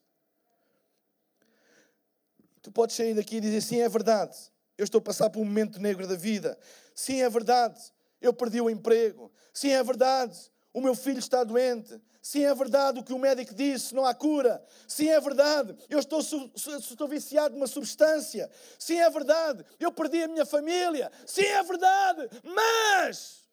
tu 2.61 2.71
podes 2.71 2.95
sair 2.95 3.13
daqui 3.13 3.37
e 3.37 3.41
dizer 3.41 3.61
sim, 3.61 3.79
é 3.79 3.87
verdade. 3.87 4.35
Eu 4.77 4.83
estou 4.83 4.99
a 4.99 5.01
passar 5.01 5.29
por 5.29 5.39
um 5.39 5.45
momento 5.45 5.79
negro 5.79 6.05
da 6.05 6.15
vida. 6.15 6.57
Sim, 6.95 7.21
é 7.21 7.29
verdade, 7.29 7.77
eu 8.21 8.33
perdi 8.33 8.61
o 8.61 8.69
emprego. 8.69 9.29
Sim, 9.53 9.71
é 9.71 9.83
verdade, 9.83 10.49
o 10.73 10.79
meu 10.79 10.95
filho 10.95 11.19
está 11.19 11.43
doente. 11.43 12.01
Sim, 12.21 12.45
é 12.45 12.55
verdade 12.55 12.99
o 12.99 13.03
que 13.03 13.13
o 13.13 13.19
médico 13.19 13.53
disse, 13.53 13.93
não 13.93 14.05
há 14.05 14.15
cura. 14.15 14.65
Sim, 14.87 15.09
é 15.09 15.19
verdade, 15.19 15.75
eu 15.89 15.99
estou, 15.99 16.21
estou 16.55 17.07
viciado 17.07 17.53
numa 17.53 17.67
substância. 17.67 18.49
Sim, 18.79 18.99
é 18.99 19.09
verdade, 19.09 19.65
eu 19.77 19.91
perdi 19.91 20.23
a 20.23 20.27
minha 20.27 20.45
família. 20.45 21.11
Sim, 21.27 21.45
é 21.45 21.61
verdade, 21.61 22.29
mas. 22.43 23.43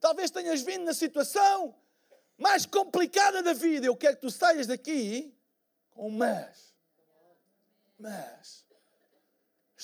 Talvez 0.00 0.30
tenhas 0.30 0.62
vindo 0.62 0.84
na 0.84 0.94
situação 0.94 1.74
mais 2.38 2.64
complicada 2.64 3.42
da 3.42 3.52
vida. 3.52 3.86
Eu 3.86 3.96
quero 3.96 4.16
que 4.16 4.22
tu 4.22 4.30
saias 4.30 4.66
daqui 4.66 5.34
com 5.92 6.08
um 6.08 6.10
mas. 6.10 6.74
Mas 7.98 8.65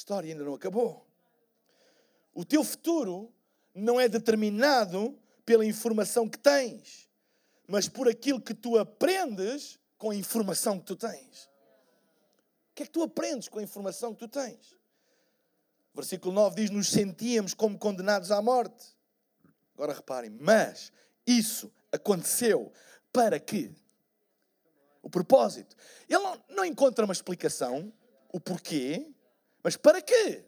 história 0.03 0.33
ainda 0.33 0.45
não 0.45 0.55
acabou. 0.55 1.07
O 2.35 2.45
teu 2.45 2.65
futuro 2.65 3.33
não 3.73 4.01
é 4.01 4.09
determinado 4.09 5.17
pela 5.47 5.65
informação 5.65 6.29
que 6.29 6.38
tens, 6.38 7.09
mas 7.69 7.88
por 7.88 8.09
aquilo 8.09 8.41
que 8.41 8.53
tu 8.53 8.77
aprendes 8.77 9.79
com 9.97 10.11
a 10.11 10.17
informação 10.17 10.79
que 10.81 10.87
tu 10.87 10.97
tens. 10.97 11.45
O 11.45 12.75
que 12.75 12.83
é 12.83 12.87
que 12.87 12.93
tu 12.93 13.03
aprendes 13.03 13.49
com 13.49 13.61
a 13.61 13.62
informação 13.62 14.12
que 14.12 14.19
tu 14.19 14.29
tens? 14.29 14.77
Versículo 15.95 16.35
9 16.35 16.57
diz: 16.57 16.71
Nos 16.71 16.88
sentíamos 16.88 17.55
como 17.55 17.79
condenados 17.79 18.33
à 18.33 18.43
morte. 18.43 18.97
Agora 19.75 19.95
reparem, 19.95 20.31
mas 20.31 20.93
isso 21.27 21.73
aconteceu 21.93 22.73
para 23.12 23.38
que? 23.38 23.71
O 25.01 25.11
propósito. 25.11 25.77
Ele 26.09 26.23
não, 26.23 26.45
não 26.49 26.65
encontra 26.65 27.05
uma 27.05 27.12
explicação, 27.12 27.93
o 28.33 28.41
porquê, 28.41 29.12
mas 29.62 29.77
para 29.77 30.01
quê? 30.01 30.44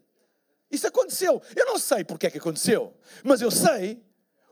Isso 0.70 0.86
aconteceu. 0.86 1.40
Eu 1.54 1.66
não 1.66 1.78
sei 1.78 2.04
porque 2.04 2.26
é 2.26 2.30
que 2.30 2.38
aconteceu, 2.38 2.94
mas 3.22 3.40
eu 3.40 3.50
sei 3.50 4.02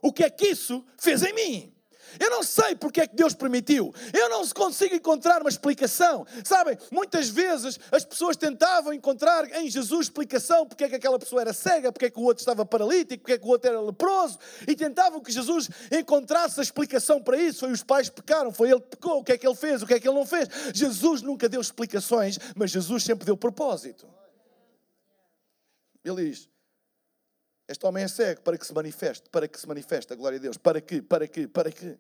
o 0.01 0.13
que 0.13 0.25
é 0.25 0.31
que 0.31 0.49
isso 0.49 0.85
fez 0.97 1.23
em 1.23 1.33
mim. 1.33 1.73
Eu 2.21 2.31
não 2.31 2.43
sei 2.43 2.75
porque 2.75 3.01
é 3.01 3.07
que 3.07 3.17
Deus 3.17 3.35
permitiu. 3.35 3.95
Eu 4.13 4.29
não 4.29 4.47
consigo 4.49 4.95
encontrar 4.95 5.41
uma 5.41 5.49
explicação. 5.49 6.27
Sabem, 6.45 6.77
muitas 6.91 7.29
vezes 7.29 7.79
as 7.91 8.05
pessoas 8.05 8.37
tentavam 8.37 8.93
encontrar 8.93 9.51
em 9.57 9.71
Jesus 9.71 10.07
explicação 10.07 10.67
porque 10.67 10.85
é 10.85 10.89
que 10.89 10.97
aquela 10.97 11.19
pessoa 11.19 11.41
era 11.41 11.53
cega, 11.53 11.91
porque 11.93 12.07
é 12.07 12.11
que 12.11 12.19
o 12.19 12.23
outro 12.23 12.43
estava 12.43 12.65
paralítico, 12.67 13.23
porque 13.23 13.33
é 13.33 13.39
que 13.39 13.45
o 13.47 13.49
outro 13.49 13.71
era 13.71 13.81
leproso, 13.81 14.39
e 14.67 14.75
tentavam 14.75 15.21
que 15.21 15.33
Jesus 15.33 15.71
encontrasse 15.91 16.61
a 16.61 16.63
explicação 16.63 17.23
para 17.23 17.37
isso. 17.37 17.61
Foi 17.61 17.73
os 17.73 17.83
pais 17.83 18.09
que 18.09 18.17
pecaram, 18.17 18.53
foi 18.53 18.71
ele 18.71 18.81
que 18.81 18.89
pecou, 18.89 19.21
o 19.21 19.25
que 19.25 19.33
é 19.33 19.39
que 19.39 19.47
ele 19.47 19.57
fez, 19.57 19.83
o 19.83 19.87
que 19.87 19.95
é 19.95 20.01
que 20.01 20.09
ele 20.09 20.19
não 20.19 20.27
fez. 20.27 20.49
Jesus 20.75 21.23
nunca 21.23 21.49
deu 21.49 21.61
explicações, 21.61 22.39
mas 22.55 22.71
Jesus 22.71 23.05
sempre 23.05 23.25
deu 23.25 23.37
propósito. 23.37 24.07
Ele 26.05 26.31
diz: 26.31 26.49
Este 27.69 27.87
homem 27.87 28.05
é 28.05 28.09
cego 28.09 28.43
para 28.43 28.59
que 28.59 28.67
se 28.67 28.75
manifeste, 28.75 29.29
para 29.31 29.47
que 29.47 29.59
se 29.59 29.67
manifeste 29.67 30.13
a 30.13 30.17
glória 30.17 30.39
de 30.39 30.45
Deus. 30.45 30.57
Para 30.57 30.81
que, 30.81 31.01
para 31.01 31.29
que, 31.29 31.47
para 31.47 31.71
que. 31.71 31.99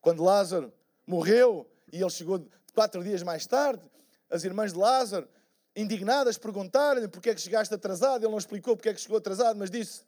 Quando 0.00 0.22
Lázaro 0.22 0.72
morreu 1.06 1.68
e 1.92 2.00
ele 2.00 2.10
chegou 2.10 2.46
quatro 2.74 3.02
dias 3.02 3.22
mais 3.22 3.46
tarde, 3.46 3.82
as 4.30 4.44
irmãs 4.44 4.72
de 4.72 4.78
Lázaro 4.78 5.28
indignadas, 5.74 6.38
perguntaram-lhe 6.38 7.08
porque 7.08 7.30
é 7.30 7.34
que 7.34 7.40
chegaste 7.40 7.74
atrasado. 7.74 8.24
Ele 8.24 8.30
não 8.30 8.38
explicou 8.38 8.76
porque 8.76 8.88
é 8.88 8.94
que 8.94 9.00
chegou 9.00 9.18
atrasado, 9.18 9.58
mas 9.58 9.70
disse: 9.70 10.04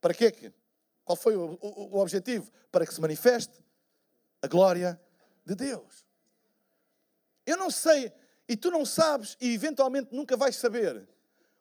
Para 0.00 0.14
quê? 0.14 0.52
Qual 1.04 1.16
foi 1.16 1.36
o, 1.36 1.58
o, 1.60 1.96
o 1.96 2.00
objetivo? 2.00 2.50
Para 2.70 2.86
que 2.86 2.92
se 2.92 3.00
manifeste 3.00 3.64
a 4.42 4.48
glória 4.48 5.00
de 5.44 5.54
Deus. 5.54 6.04
Eu 7.46 7.56
não 7.56 7.70
sei, 7.70 8.12
e 8.48 8.56
tu 8.56 8.70
não 8.70 8.84
sabes, 8.84 9.36
e 9.40 9.52
eventualmente 9.52 10.14
nunca 10.14 10.36
vais 10.36 10.56
saber 10.56 11.06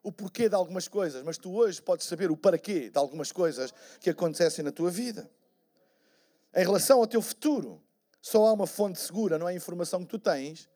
o 0.04 0.12
porquê 0.12 0.48
de 0.48 0.56
algumas 0.56 0.88
coisas, 0.88 1.24
mas 1.24 1.38
tu 1.38 1.52
hoje 1.56 1.82
podes 1.82 2.06
saber 2.06 2.30
o 2.30 2.38
para 2.38 2.58
quê 2.58 2.90
de 2.90 2.98
algumas 2.98 3.32
coisas 3.32 3.74
que 4.00 4.10
acontecem 4.10 4.64
na 4.64 4.72
tua 4.72 4.92
vida. 4.92 5.30
Em 6.54 6.64
relação 6.64 7.00
ao 7.00 7.08
teu 7.08 7.22
futuro, 7.22 7.82
só 8.22 8.46
há 8.46 8.54
uma 8.54 8.68
fonte 8.68 9.00
segura, 9.00 9.40
não 9.40 9.50
é 9.50 9.54
a 9.54 9.56
informação 9.56 10.02
que 10.02 10.10
tu 10.10 10.20
tens, 10.20 10.70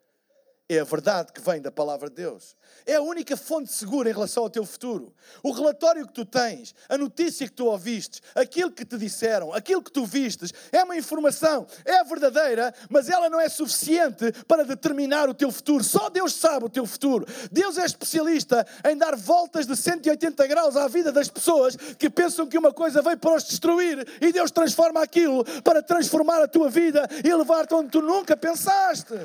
é 0.70 0.80
a 0.80 0.84
verdade 0.84 1.34
que 1.34 1.42
vem 1.42 1.60
da 1.60 1.72
palavra 1.72 2.10
de 2.10 2.18
Deus. 2.18 2.56
É 2.86 2.96
a 2.96 3.02
única 3.02 3.36
fonte 3.36 3.74
segura 3.74 4.08
em 4.08 4.14
relação 4.14 4.44
ao 4.44 4.52
teu 4.52 4.64
futuro. 4.64 5.12
O 5.42 5.52
relatório 5.52 6.06
que 6.06 6.14
tu 6.14 6.24
tens, 6.24 6.76
a 6.88 6.96
notícia 6.96 7.48
que 7.48 7.54
tu 7.54 7.66
ouviste, 7.66 8.22
aquilo 8.36 8.72
que 8.72 8.86
te 8.86 8.96
disseram, 8.96 9.52
aquilo 9.52 9.82
que 9.82 9.92
tu 9.92 10.06
vistes, 10.06 10.54
é 10.72 10.84
uma 10.84 10.96
informação, 10.96 11.66
é 11.84 12.04
verdadeira, 12.04 12.72
mas 12.88 13.10
ela 13.10 13.32
não 13.32 13.40
é 13.40 13.50
suficiente 13.50 14.32
para 14.48 14.64
determinar 14.64 15.28
o 15.28 15.34
teu 15.34 15.52
futuro. 15.52 15.84
Só 15.84 16.08
Deus 16.08 16.36
sabe 16.36 16.66
o 16.66 16.70
teu 16.70 16.86
futuro. 16.86 17.26
Deus 17.52 17.80
é 17.80 17.86
especialista 17.86 18.66
em 18.88 18.96
dar 18.96 19.16
voltas 19.16 19.66
de 19.66 19.76
180 19.76 20.46
graus 20.46 20.78
à 20.78 20.88
vida 20.88 21.12
das 21.12 21.30
pessoas 21.30 21.76
que 21.76 22.12
pensam 22.12 22.46
que 22.46 22.60
uma 22.60 22.72
coisa 22.72 23.02
veio 23.02 23.18
para 23.18 23.36
os 23.36 23.44
destruir 23.44 24.08
e 24.22 24.32
Deus 24.32 24.52
transforma 24.52 25.02
aquilo 25.02 25.44
para 25.64 25.82
transformar 25.82 26.44
a 26.44 26.48
tua 26.48 26.70
vida 26.70 27.10
e 27.24 27.34
levar-te 27.34 27.74
onde 27.74 27.90
tu 27.90 28.04
nunca 28.04 28.38
pensaste. 28.38 29.16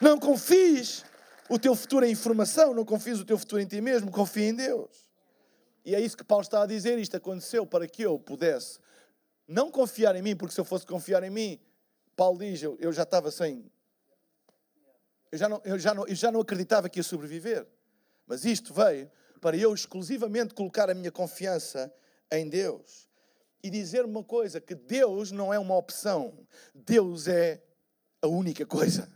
Não 0.00 0.18
confies 0.18 1.04
o 1.48 1.58
teu 1.58 1.74
futuro 1.74 2.04
em 2.04 2.10
informação, 2.10 2.74
não 2.74 2.84
confies 2.84 3.20
o 3.20 3.24
teu 3.24 3.38
futuro 3.38 3.60
em 3.60 3.66
ti 3.66 3.80
mesmo, 3.80 4.10
confia 4.10 4.48
em 4.48 4.54
Deus. 4.54 5.04
E 5.84 5.94
é 5.94 6.00
isso 6.00 6.16
que 6.16 6.24
Paulo 6.24 6.42
está 6.42 6.62
a 6.62 6.66
dizer. 6.66 6.98
Isto 6.98 7.16
aconteceu 7.16 7.66
para 7.66 7.86
que 7.86 8.02
eu 8.02 8.18
pudesse 8.18 8.78
não 9.46 9.70
confiar 9.70 10.16
em 10.16 10.22
mim, 10.22 10.34
porque 10.34 10.54
se 10.54 10.60
eu 10.60 10.64
fosse 10.64 10.86
confiar 10.86 11.22
em 11.22 11.30
mim, 11.30 11.60
Paulo 12.16 12.38
diz, 12.38 12.62
eu, 12.62 12.76
eu 12.80 12.92
já 12.92 13.02
estava 13.02 13.30
sem. 13.30 13.70
Eu 15.30 15.38
já, 15.38 15.48
não, 15.48 15.60
eu, 15.64 15.78
já 15.78 15.94
não, 15.94 16.06
eu 16.06 16.14
já 16.14 16.32
não 16.32 16.40
acreditava 16.40 16.88
que 16.88 16.98
ia 16.98 17.02
sobreviver. 17.02 17.66
Mas 18.26 18.44
isto 18.44 18.72
veio 18.72 19.10
para 19.40 19.56
eu 19.56 19.74
exclusivamente 19.74 20.54
colocar 20.54 20.88
a 20.88 20.94
minha 20.94 21.12
confiança 21.12 21.92
em 22.32 22.48
Deus. 22.48 23.08
E 23.62 23.68
dizer 23.68 24.04
uma 24.04 24.24
coisa: 24.24 24.60
que 24.60 24.74
Deus 24.74 25.30
não 25.30 25.52
é 25.52 25.58
uma 25.58 25.76
opção, 25.76 26.38
Deus 26.74 27.28
é 27.28 27.62
a 28.22 28.28
única 28.28 28.64
coisa. 28.64 29.08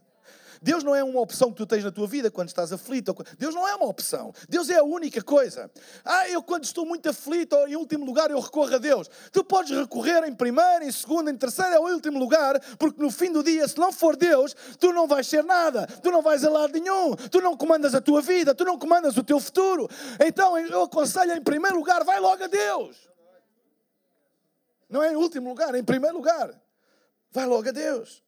Deus 0.62 0.82
não 0.82 0.94
é 0.94 1.02
uma 1.02 1.20
opção 1.20 1.50
que 1.50 1.56
tu 1.56 1.66
tens 1.66 1.84
na 1.84 1.90
tua 1.90 2.06
vida 2.06 2.30
quando 2.30 2.48
estás 2.48 2.72
aflito. 2.72 3.14
Deus 3.38 3.54
não 3.54 3.66
é 3.66 3.74
uma 3.74 3.86
opção. 3.86 4.32
Deus 4.48 4.68
é 4.70 4.76
a 4.76 4.84
única 4.84 5.22
coisa. 5.22 5.70
Ah, 6.04 6.28
eu 6.28 6.42
quando 6.42 6.64
estou 6.64 6.84
muito 6.84 7.08
aflito, 7.08 7.54
ou 7.54 7.68
em 7.68 7.76
último 7.76 8.04
lugar, 8.04 8.30
eu 8.30 8.40
recorro 8.40 8.74
a 8.74 8.78
Deus. 8.78 9.08
Tu 9.32 9.42
podes 9.44 9.76
recorrer 9.76 10.24
em 10.24 10.34
primeiro, 10.34 10.84
em 10.84 10.92
segundo, 10.92 11.30
em 11.30 11.36
terceiro, 11.36 11.72
é 11.72 11.78
o 11.78 11.92
último 11.92 12.18
lugar, 12.18 12.60
porque 12.78 13.02
no 13.02 13.10
fim 13.10 13.32
do 13.32 13.42
dia, 13.42 13.66
se 13.66 13.78
não 13.78 13.92
for 13.92 14.16
Deus, 14.16 14.54
tu 14.78 14.92
não 14.92 15.06
vais 15.06 15.26
ser 15.26 15.44
nada. 15.44 15.86
Tu 16.02 16.10
não 16.10 16.22
vais 16.22 16.44
a 16.44 16.50
lado 16.50 16.72
nenhum. 16.72 17.14
Tu 17.16 17.40
não 17.40 17.56
comandas 17.56 17.94
a 17.94 18.00
tua 18.00 18.20
vida. 18.20 18.54
Tu 18.54 18.64
não 18.64 18.78
comandas 18.78 19.16
o 19.16 19.22
teu 19.22 19.40
futuro. 19.40 19.88
Então, 20.24 20.58
eu 20.58 20.82
aconselho 20.82 21.32
em 21.32 21.42
primeiro 21.42 21.76
lugar, 21.76 22.04
vai 22.04 22.20
logo 22.20 22.42
a 22.42 22.46
Deus. 22.46 23.08
Não 24.88 25.02
é 25.02 25.12
em 25.12 25.16
último 25.16 25.50
lugar, 25.50 25.74
é 25.74 25.78
em 25.78 25.84
primeiro 25.84 26.16
lugar. 26.16 26.50
Vai 27.30 27.46
logo 27.46 27.68
a 27.68 27.72
Deus. 27.72 28.22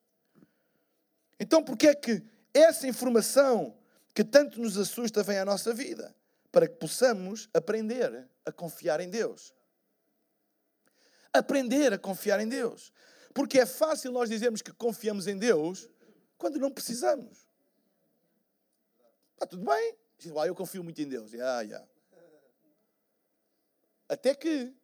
Então, 1.41 1.65
porque 1.65 1.89
é 1.89 1.95
que 1.95 2.23
essa 2.53 2.87
informação 2.87 3.75
que 4.15 4.23
tanto 4.23 4.61
nos 4.61 4.77
assusta 4.77 5.23
vem 5.23 5.39
à 5.39 5.45
nossa 5.45 5.73
vida? 5.73 6.15
Para 6.53 6.69
que 6.69 6.75
possamos 6.75 7.49
aprender 7.55 8.29
a 8.45 8.53
confiar 8.53 9.01
em 9.01 9.09
Deus. 9.09 9.55
Aprender 11.33 11.95
a 11.95 11.99
confiar 11.99 12.41
em 12.41 12.49
Deus. 12.49 12.93
Porque 13.33 13.59
é 13.59 13.65
fácil 13.65 14.13
nós 14.13 14.29
dizermos 14.29 14.61
que 14.61 14.73
confiamos 14.73 15.27
em 15.27 15.39
Deus 15.39 15.89
quando 16.37 16.59
não 16.59 16.71
precisamos. 16.71 17.49
Está 19.35 19.47
tudo 19.47 19.65
bem. 19.65 19.97
Diz, 20.19 20.37
ah, 20.37 20.47
eu 20.47 20.55
confio 20.55 20.85
muito 20.85 21.01
em 21.01 21.09
Deus. 21.09 21.33
Yeah, 21.33 21.63
yeah. 21.63 21.89
Até 24.07 24.35
que 24.35 24.75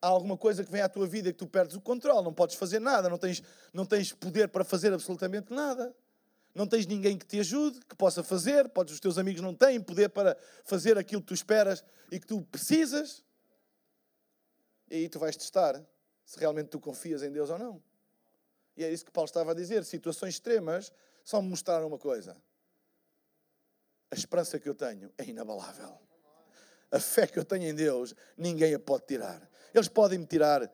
há 0.00 0.06
alguma 0.06 0.36
coisa 0.36 0.64
que 0.64 0.70
vem 0.70 0.80
à 0.80 0.88
tua 0.88 1.06
vida 1.06 1.32
que 1.32 1.38
tu 1.38 1.46
perdes 1.46 1.76
o 1.76 1.80
controle, 1.80 2.24
não 2.24 2.32
podes 2.32 2.56
fazer 2.56 2.80
nada, 2.80 3.08
não 3.08 3.18
tens, 3.18 3.42
não 3.72 3.84
tens 3.84 4.12
poder 4.12 4.48
para 4.48 4.64
fazer 4.64 4.92
absolutamente 4.92 5.52
nada. 5.52 5.94
Não 6.52 6.66
tens 6.66 6.84
ninguém 6.84 7.16
que 7.16 7.24
te 7.24 7.38
ajude, 7.38 7.78
que 7.88 7.94
possa 7.94 8.24
fazer, 8.24 8.68
podes, 8.70 8.94
os 8.94 9.00
teus 9.00 9.18
amigos 9.18 9.40
não 9.40 9.54
têm 9.54 9.80
poder 9.80 10.08
para 10.08 10.36
fazer 10.64 10.98
aquilo 10.98 11.20
que 11.20 11.28
tu 11.28 11.34
esperas 11.34 11.84
e 12.10 12.18
que 12.18 12.26
tu 12.26 12.42
precisas. 12.42 13.24
E 14.90 14.96
aí 14.96 15.08
tu 15.08 15.20
vais 15.20 15.36
testar 15.36 15.80
se 16.24 16.38
realmente 16.38 16.68
tu 16.68 16.80
confias 16.80 17.22
em 17.22 17.30
Deus 17.30 17.50
ou 17.50 17.58
não. 17.58 17.82
E 18.76 18.84
é 18.84 18.90
isso 18.90 19.04
que 19.04 19.12
Paulo 19.12 19.26
estava 19.26 19.52
a 19.52 19.54
dizer. 19.54 19.84
Situações 19.84 20.34
extremas 20.34 20.92
só 21.22 21.40
me 21.40 21.48
mostraram 21.48 21.86
uma 21.86 21.98
coisa. 21.98 22.36
A 24.10 24.16
esperança 24.16 24.58
que 24.58 24.68
eu 24.68 24.74
tenho 24.74 25.12
é 25.16 25.24
inabalável. 25.24 26.00
A 26.90 26.98
fé 26.98 27.28
que 27.28 27.38
eu 27.38 27.44
tenho 27.44 27.64
em 27.64 27.74
Deus, 27.74 28.14
ninguém 28.36 28.74
a 28.74 28.78
pode 28.80 29.06
tirar. 29.06 29.49
Eles 29.74 29.88
podem 29.88 30.18
me 30.18 30.26
tirar 30.26 30.70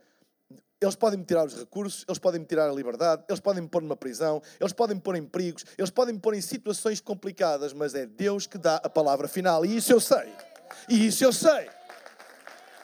eles 0.79 0.95
podem 0.95 1.19
me 1.19 1.25
tirar 1.25 1.47
os 1.47 1.55
recursos, 1.55 2.05
eles 2.07 2.19
podem 2.19 2.39
me 2.39 2.47
tirar 2.47 2.69
a 2.69 2.73
liberdade, 2.73 3.25
eles 3.31 3.41
podem 3.41 3.63
me 3.63 3.69
pôr 3.69 3.81
numa 3.81 3.97
prisão, 3.97 4.43
eles 4.61 4.75
podem 4.75 4.97
me 4.97 5.01
pôr 5.01 5.17
em 5.17 5.25
perigos, 5.25 5.65
eles 5.79 5.89
podem 5.89 6.13
me 6.13 6.21
pôr 6.21 6.35
em 6.35 6.41
situações 6.43 7.01
complicadas, 7.01 7.73
mas 7.73 7.95
é 7.95 8.05
Deus 8.05 8.47
que 8.47 8.59
dá 8.59 8.77
a 8.77 8.89
palavra 8.91 9.27
final. 9.27 9.65
E 9.65 9.75
isso 9.75 9.91
eu 9.91 9.99
sei. 9.99 10.31
E 10.87 11.07
isso 11.07 11.25
eu 11.25 11.33
sei. 11.33 11.71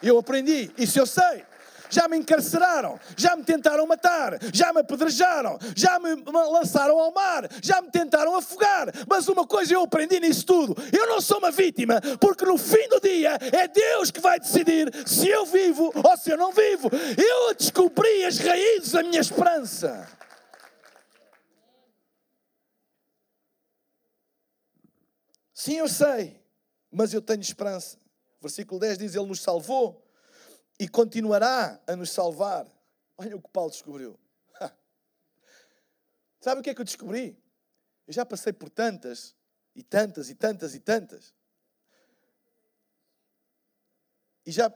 Eu 0.01 0.17
aprendi, 0.17 0.71
isso 0.75 0.97
eu 0.97 1.05
sei 1.05 1.45
já 1.93 2.07
me 2.07 2.17
encarceraram, 2.17 2.99
já 3.15 3.35
me 3.35 3.43
tentaram 3.43 3.85
matar, 3.85 4.39
já 4.51 4.73
me 4.73 4.79
apedrejaram, 4.79 5.59
já 5.75 5.99
me 5.99 6.15
lançaram 6.25 6.99
ao 6.99 7.13
mar, 7.13 7.47
já 7.61 7.81
me 7.81 7.91
tentaram 7.91 8.35
afogar. 8.35 8.91
Mas 9.07 9.27
uma 9.27 9.45
coisa 9.45 9.73
eu 9.73 9.83
aprendi 9.83 10.19
nisso 10.19 10.45
tudo: 10.45 10.75
eu 10.91 11.05
não 11.07 11.21
sou 11.21 11.37
uma 11.37 11.51
vítima, 11.51 12.01
porque 12.19 12.45
no 12.45 12.57
fim 12.57 12.87
do 12.89 12.99
dia 12.99 13.37
é 13.51 13.67
Deus 13.67 14.09
que 14.09 14.19
vai 14.19 14.39
decidir 14.39 14.91
se 15.07 15.27
eu 15.27 15.45
vivo 15.45 15.93
ou 15.95 16.17
se 16.17 16.31
eu 16.31 16.37
não 16.37 16.51
vivo. 16.51 16.89
Eu 17.15 17.53
descobri 17.53 18.25
as 18.25 18.39
raízes 18.39 18.91
da 18.91 19.03
minha 19.03 19.21
esperança. 19.21 20.07
Sim, 25.53 25.75
eu 25.75 25.87
sei, 25.87 26.41
mas 26.91 27.13
eu 27.13 27.21
tenho 27.21 27.39
esperança. 27.39 27.97
Versículo 28.41 28.79
10 28.79 28.97
diz: 28.97 29.15
Ele 29.15 29.27
nos 29.27 29.39
salvou 29.39 30.02
e 30.83 30.87
continuará 30.89 31.81
a 31.87 31.95
nos 31.95 32.11
salvar. 32.11 32.67
Olha 33.17 33.37
o 33.37 33.41
que 33.41 33.49
Paulo 33.49 33.71
descobriu. 33.71 34.19
Sabe 36.41 36.59
o 36.59 36.63
que 36.63 36.69
é 36.69 36.75
que 36.75 36.81
eu 36.81 36.85
descobri? 36.85 37.41
Eu 38.05 38.11
já 38.11 38.25
passei 38.25 38.51
por 38.51 38.69
tantas, 38.69 39.33
e 39.73 39.81
tantas, 39.81 40.29
e 40.29 40.35
tantas, 40.35 40.75
e 40.75 40.79
tantas. 40.81 41.33
E 44.45 44.51
já 44.51 44.69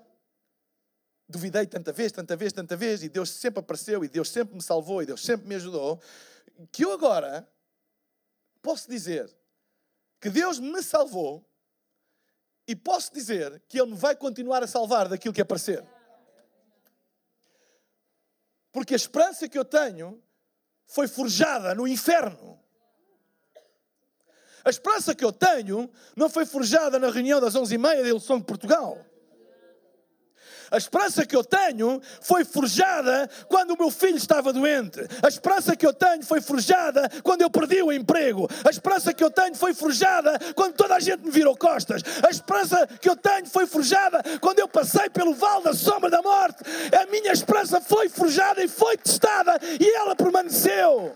duvidei 1.28 1.68
tanta 1.68 1.92
vez, 1.92 2.14
tanta 2.14 2.38
vez, 2.38 2.54
tanta 2.54 2.78
vez, 2.78 3.04
e 3.04 3.10
Deus 3.10 3.30
sempre 3.30 3.60
apareceu, 3.60 4.02
e 4.06 4.08
Deus 4.08 4.30
sempre 4.30 4.56
me 4.56 4.62
salvou, 4.62 5.04
e 5.04 5.06
Deus 5.06 5.22
sempre 5.22 5.46
me 5.46 5.56
ajudou, 5.56 6.02
que 6.72 6.86
eu 6.86 6.94
agora 6.94 7.46
posso 8.62 8.90
dizer 8.90 9.30
que 10.22 10.30
Deus 10.30 10.58
me 10.58 10.82
salvou 10.82 11.46
e 12.66 12.78
posso 12.78 13.14
dizer 13.14 13.62
que 13.68 13.78
Ele 13.78 13.92
me 13.92 13.98
vai 13.98 14.16
continuar 14.16 14.64
a 14.64 14.68
salvar 14.68 15.10
daquilo 15.10 15.34
que 15.34 15.42
aparecer. 15.42 15.97
Porque 18.78 18.94
a 18.94 18.96
esperança 18.96 19.50
que 19.50 19.58
eu 19.58 19.66
tenho 19.66 20.22
foi 20.86 21.08
forjada 21.08 21.74
no 21.74 21.88
inferno. 21.88 22.62
A 24.64 24.70
esperança 24.70 25.16
que 25.16 25.26
eu 25.26 25.32
tenho 25.32 25.90
não 26.16 26.30
foi 26.30 26.46
forjada 26.46 27.00
na 27.00 27.10
reunião 27.10 27.42
das 27.42 27.56
11h30 27.56 27.82
da 27.82 28.08
Eleição 28.08 28.38
de 28.38 28.46
Portugal. 28.46 29.04
A 30.72 30.78
esperança 30.78 31.26
que 31.26 31.36
eu 31.36 31.44
tenho 31.44 32.02
foi 32.22 32.44
forjada 32.44 33.30
quando 33.48 33.72
o 33.72 33.78
meu 33.78 33.90
filho 33.90 34.18
estava 34.18 34.52
doente. 34.52 35.00
A 35.24 35.28
esperança 35.28 35.76
que 35.76 35.86
eu 35.86 35.94
tenho 35.94 36.24
foi 36.24 36.42
forjada 36.42 37.10
quando 37.24 37.42
eu 37.42 37.50
perdi 37.50 37.82
o 37.82 37.92
emprego. 37.92 38.50
A 38.66 38.70
esperança 38.70 39.14
que 39.14 39.24
eu 39.24 39.32
tenho 39.32 39.56
foi 39.56 39.74
forjada 39.74 40.38
quando 40.56 40.74
toda 40.74 40.96
a 40.96 41.00
gente 41.00 41.24
me 41.24 41.32
virou 41.32 41.56
costas. 41.56 42.02
A 42.26 42.30
esperança 42.30 42.88
que 43.00 43.10
eu 43.10 43.16
tenho 43.16 43.46
foi 43.48 43.66
forjada 43.66 44.22
quando 44.42 44.60
eu 44.60 44.68
passei 44.68 45.10
pelo 45.10 45.34
vale 45.34 45.64
da 45.64 45.74
sombra 45.74 46.10
da 46.10 46.22
morte. 46.22 46.64
A 46.94 47.06
minha 47.10 47.32
esperança 47.32 47.80
foi 47.80 48.10
forjada 48.10 48.64
e 48.64 48.68
foi 48.68 48.98
testada 48.98 49.58
e 49.80 49.96
ela 49.96 50.16
permaneceu. 50.16 51.14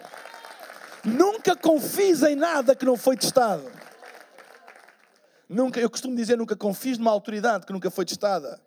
Nunca 1.03 1.55
confies 1.55 2.21
em 2.21 2.35
nada 2.35 2.75
que 2.75 2.85
não 2.85 2.95
foi 2.95 3.17
testado. 3.17 3.63
Nunca, 5.49 5.81
eu 5.81 5.89
costumo 5.89 6.15
dizer, 6.15 6.37
nunca 6.37 6.55
confies 6.55 6.97
numa 6.97 7.11
autoridade 7.11 7.65
que 7.65 7.73
nunca 7.73 7.91
foi 7.91 8.05
testada. 8.05 8.59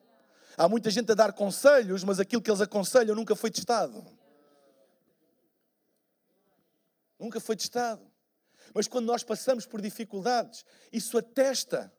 Há 0.57 0.69
muita 0.69 0.91
gente 0.91 1.11
a 1.11 1.15
dar 1.15 1.33
conselhos, 1.33 2.05
mas 2.05 2.21
aquilo 2.21 2.43
que 2.43 2.51
eles 2.51 2.61
aconselham 2.61 3.15
nunca 3.15 3.35
foi 3.35 3.51
testado. 3.51 4.05
Nunca 7.19 7.41
foi 7.41 7.57
testado. 7.57 8.05
Mas 8.73 8.87
quando 8.87 9.07
nós 9.07 9.23
passamos 9.23 9.67
por 9.67 9.81
dificuldades, 9.81 10.65
isso 10.93 11.19
atesta 11.19 11.93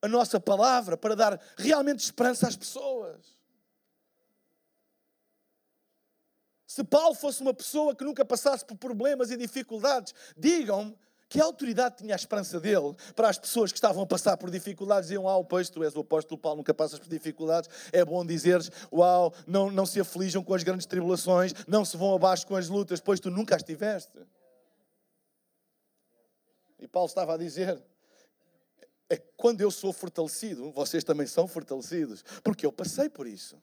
a 0.00 0.08
nossa 0.08 0.38
palavra 0.38 0.96
para 0.96 1.16
dar 1.16 1.40
realmente 1.56 2.00
esperança 2.00 2.46
às 2.46 2.56
pessoas. 2.56 3.36
Se 6.66 6.84
Paulo 6.84 7.14
fosse 7.14 7.40
uma 7.40 7.54
pessoa 7.54 7.96
que 7.96 8.04
nunca 8.04 8.24
passasse 8.24 8.64
por 8.64 8.76
problemas 8.76 9.30
e 9.30 9.36
dificuldades, 9.36 10.14
digam-me 10.36 10.96
que 11.28 11.40
autoridade 11.40 11.96
tinha 11.98 12.14
a 12.14 12.16
esperança 12.16 12.58
dele 12.58 12.94
para 13.14 13.28
as 13.28 13.38
pessoas 13.38 13.70
que 13.70 13.76
estavam 13.76 14.02
a 14.02 14.06
passar 14.06 14.36
por 14.36 14.50
dificuldades? 14.50 15.08
Diziam, 15.08 15.28
ah, 15.28 15.44
pois 15.44 15.68
tu 15.68 15.84
és 15.84 15.94
o 15.94 16.00
apóstolo 16.00 16.40
Paulo, 16.40 16.58
nunca 16.58 16.72
passas 16.72 16.98
por 16.98 17.08
dificuldades. 17.08 17.68
É 17.92 18.04
bom 18.04 18.24
dizeres, 18.24 18.70
uau, 18.92 19.34
não, 19.46 19.70
não 19.70 19.84
se 19.84 20.00
aflijam 20.00 20.42
com 20.42 20.54
as 20.54 20.62
grandes 20.62 20.86
tribulações, 20.86 21.52
não 21.66 21.84
se 21.84 21.96
vão 21.96 22.14
abaixo 22.14 22.46
com 22.46 22.56
as 22.56 22.68
lutas, 22.68 23.00
pois 23.00 23.20
tu 23.20 23.30
nunca 23.30 23.56
as 23.56 23.62
tiveste. 23.62 24.18
E 26.78 26.88
Paulo 26.88 27.08
estava 27.08 27.34
a 27.34 27.36
dizer, 27.36 27.82
é 29.10 29.16
quando 29.36 29.60
eu 29.60 29.70
sou 29.70 29.92
fortalecido, 29.92 30.70
vocês 30.70 31.02
também 31.04 31.26
são 31.26 31.46
fortalecidos, 31.48 32.22
porque 32.42 32.64
eu 32.64 32.72
passei 32.72 33.08
por 33.08 33.26
isso. 33.26 33.60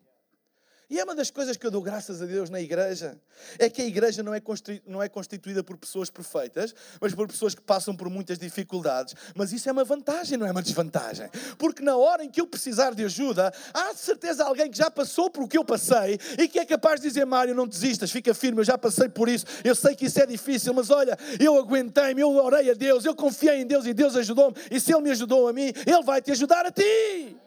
E 0.89 0.99
é 0.99 1.03
uma 1.03 1.15
das 1.15 1.31
coisas 1.31 1.57
que 1.57 1.65
eu 1.65 1.71
dou 1.71 1.81
graças 1.81 2.21
a 2.21 2.25
Deus 2.25 2.49
na 2.49 2.61
igreja, 2.61 3.17
é 3.57 3.69
que 3.69 3.81
a 3.81 3.85
igreja 3.85 4.21
não 4.21 4.33
é, 4.33 4.41
não 4.85 5.01
é 5.01 5.09
constituída 5.09 5.63
por 5.63 5.77
pessoas 5.77 6.09
perfeitas, 6.09 6.75
mas 7.01 7.13
por 7.13 7.27
pessoas 7.27 7.55
que 7.55 7.61
passam 7.61 7.95
por 7.95 8.09
muitas 8.09 8.37
dificuldades. 8.37 9.15
Mas 9.35 9.51
isso 9.51 9.67
é 9.67 9.71
uma 9.71 9.83
vantagem, 9.83 10.37
não 10.37 10.45
é 10.45 10.51
uma 10.51 10.61
desvantagem. 10.61 11.29
Porque 11.57 11.81
na 11.81 11.97
hora 11.97 12.23
em 12.23 12.29
que 12.29 12.39
eu 12.39 12.47
precisar 12.47 12.93
de 12.93 13.03
ajuda, 13.03 13.51
há 13.73 13.93
de 13.93 13.99
certeza 13.99 14.43
alguém 14.43 14.69
que 14.69 14.77
já 14.77 14.91
passou 14.91 15.29
por 15.29 15.43
o 15.43 15.47
que 15.47 15.57
eu 15.57 15.65
passei 15.65 16.19
e 16.37 16.47
que 16.47 16.59
é 16.59 16.65
capaz 16.65 17.01
de 17.01 17.07
dizer: 17.07 17.25
Mário, 17.25 17.55
não 17.55 17.67
desistas, 17.67 18.11
fica 18.11 18.33
firme, 18.33 18.59
eu 18.59 18.65
já 18.65 18.77
passei 18.77 19.09
por 19.09 19.27
isso, 19.27 19.45
eu 19.63 19.75
sei 19.75 19.95
que 19.95 20.05
isso 20.05 20.19
é 20.19 20.25
difícil, 20.25 20.73
mas 20.73 20.89
olha, 20.89 21.17
eu 21.39 21.57
aguentei-me, 21.57 22.21
eu 22.21 22.29
orei 22.35 22.69
a 22.69 22.73
Deus, 22.73 23.05
eu 23.05 23.15
confiei 23.15 23.61
em 23.61 23.65
Deus 23.65 23.85
e 23.85 23.93
Deus 23.93 24.15
ajudou-me, 24.15 24.55
e 24.69 24.79
se 24.79 24.93
Ele 24.93 25.01
me 25.01 25.11
ajudou 25.11 25.47
a 25.47 25.53
mim, 25.53 25.73
Ele 25.85 26.03
vai 26.03 26.21
te 26.21 26.31
ajudar 26.31 26.65
a 26.65 26.71
ti. 26.71 27.44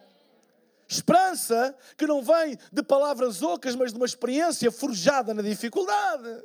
Esperança 0.91 1.77
que 1.95 2.07
não 2.07 2.23
vem 2.23 2.57
de 2.71 2.81
palavras 2.81 3.43
ocas, 3.43 3.75
mas 3.75 3.91
de 3.91 3.97
uma 3.97 4.07
experiência 4.07 4.71
forjada 4.71 5.35
na 5.35 5.43
dificuldade. 5.43 6.43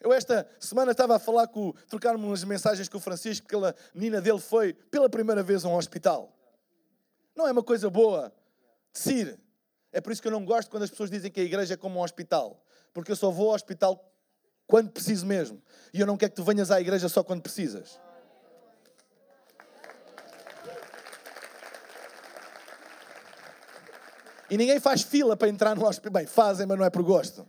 Eu 0.00 0.10
esta 0.10 0.48
semana 0.58 0.92
estava 0.92 1.16
a 1.16 1.18
falar 1.18 1.46
com, 1.48 1.74
trocar 1.86 2.16
umas 2.16 2.42
mensagens 2.44 2.88
com 2.88 2.96
o 2.96 3.00
Francisco, 3.00 3.46
que 3.46 3.54
a 3.54 3.74
menina 3.94 4.22
dele 4.22 4.40
foi 4.40 4.72
pela 4.72 5.06
primeira 5.06 5.42
vez 5.42 5.66
a 5.66 5.68
um 5.68 5.76
hospital. 5.76 6.34
Não 7.36 7.46
é 7.46 7.52
uma 7.52 7.62
coisa 7.62 7.90
boa 7.90 8.32
de 8.94 9.38
É 9.92 10.00
por 10.00 10.12
isso 10.12 10.22
que 10.22 10.28
eu 10.28 10.32
não 10.32 10.46
gosto 10.46 10.70
quando 10.70 10.84
as 10.84 10.90
pessoas 10.90 11.10
dizem 11.10 11.30
que 11.30 11.40
a 11.40 11.44
igreja 11.44 11.74
é 11.74 11.76
como 11.76 12.00
um 12.00 12.02
hospital. 12.02 12.64
Porque 12.94 13.12
eu 13.12 13.16
só 13.16 13.30
vou 13.30 13.50
ao 13.50 13.54
hospital 13.54 14.02
quando 14.66 14.90
preciso 14.90 15.26
mesmo. 15.26 15.62
E 15.92 16.00
eu 16.00 16.06
não 16.06 16.16
quero 16.16 16.32
que 16.32 16.36
tu 16.36 16.44
venhas 16.44 16.70
à 16.70 16.80
igreja 16.80 17.06
só 17.08 17.22
quando 17.22 17.42
precisas. 17.42 17.98
E 24.50 24.56
ninguém 24.56 24.78
faz 24.78 25.02
fila 25.02 25.36
para 25.36 25.48
entrar 25.48 25.74
no 25.74 25.86
hospital. 25.86 26.12
Bem, 26.12 26.26
fazem, 26.26 26.66
mas 26.66 26.78
não 26.78 26.84
é 26.84 26.90
por 26.90 27.02
gosto. 27.02 27.48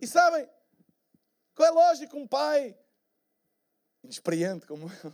E 0.00 0.06
sabem, 0.06 0.48
qual 1.54 1.68
é 1.68 1.70
lógico 1.70 2.16
um 2.16 2.26
pai 2.26 2.74
inexperiente 4.02 4.66
como 4.66 4.90
eu, 5.04 5.12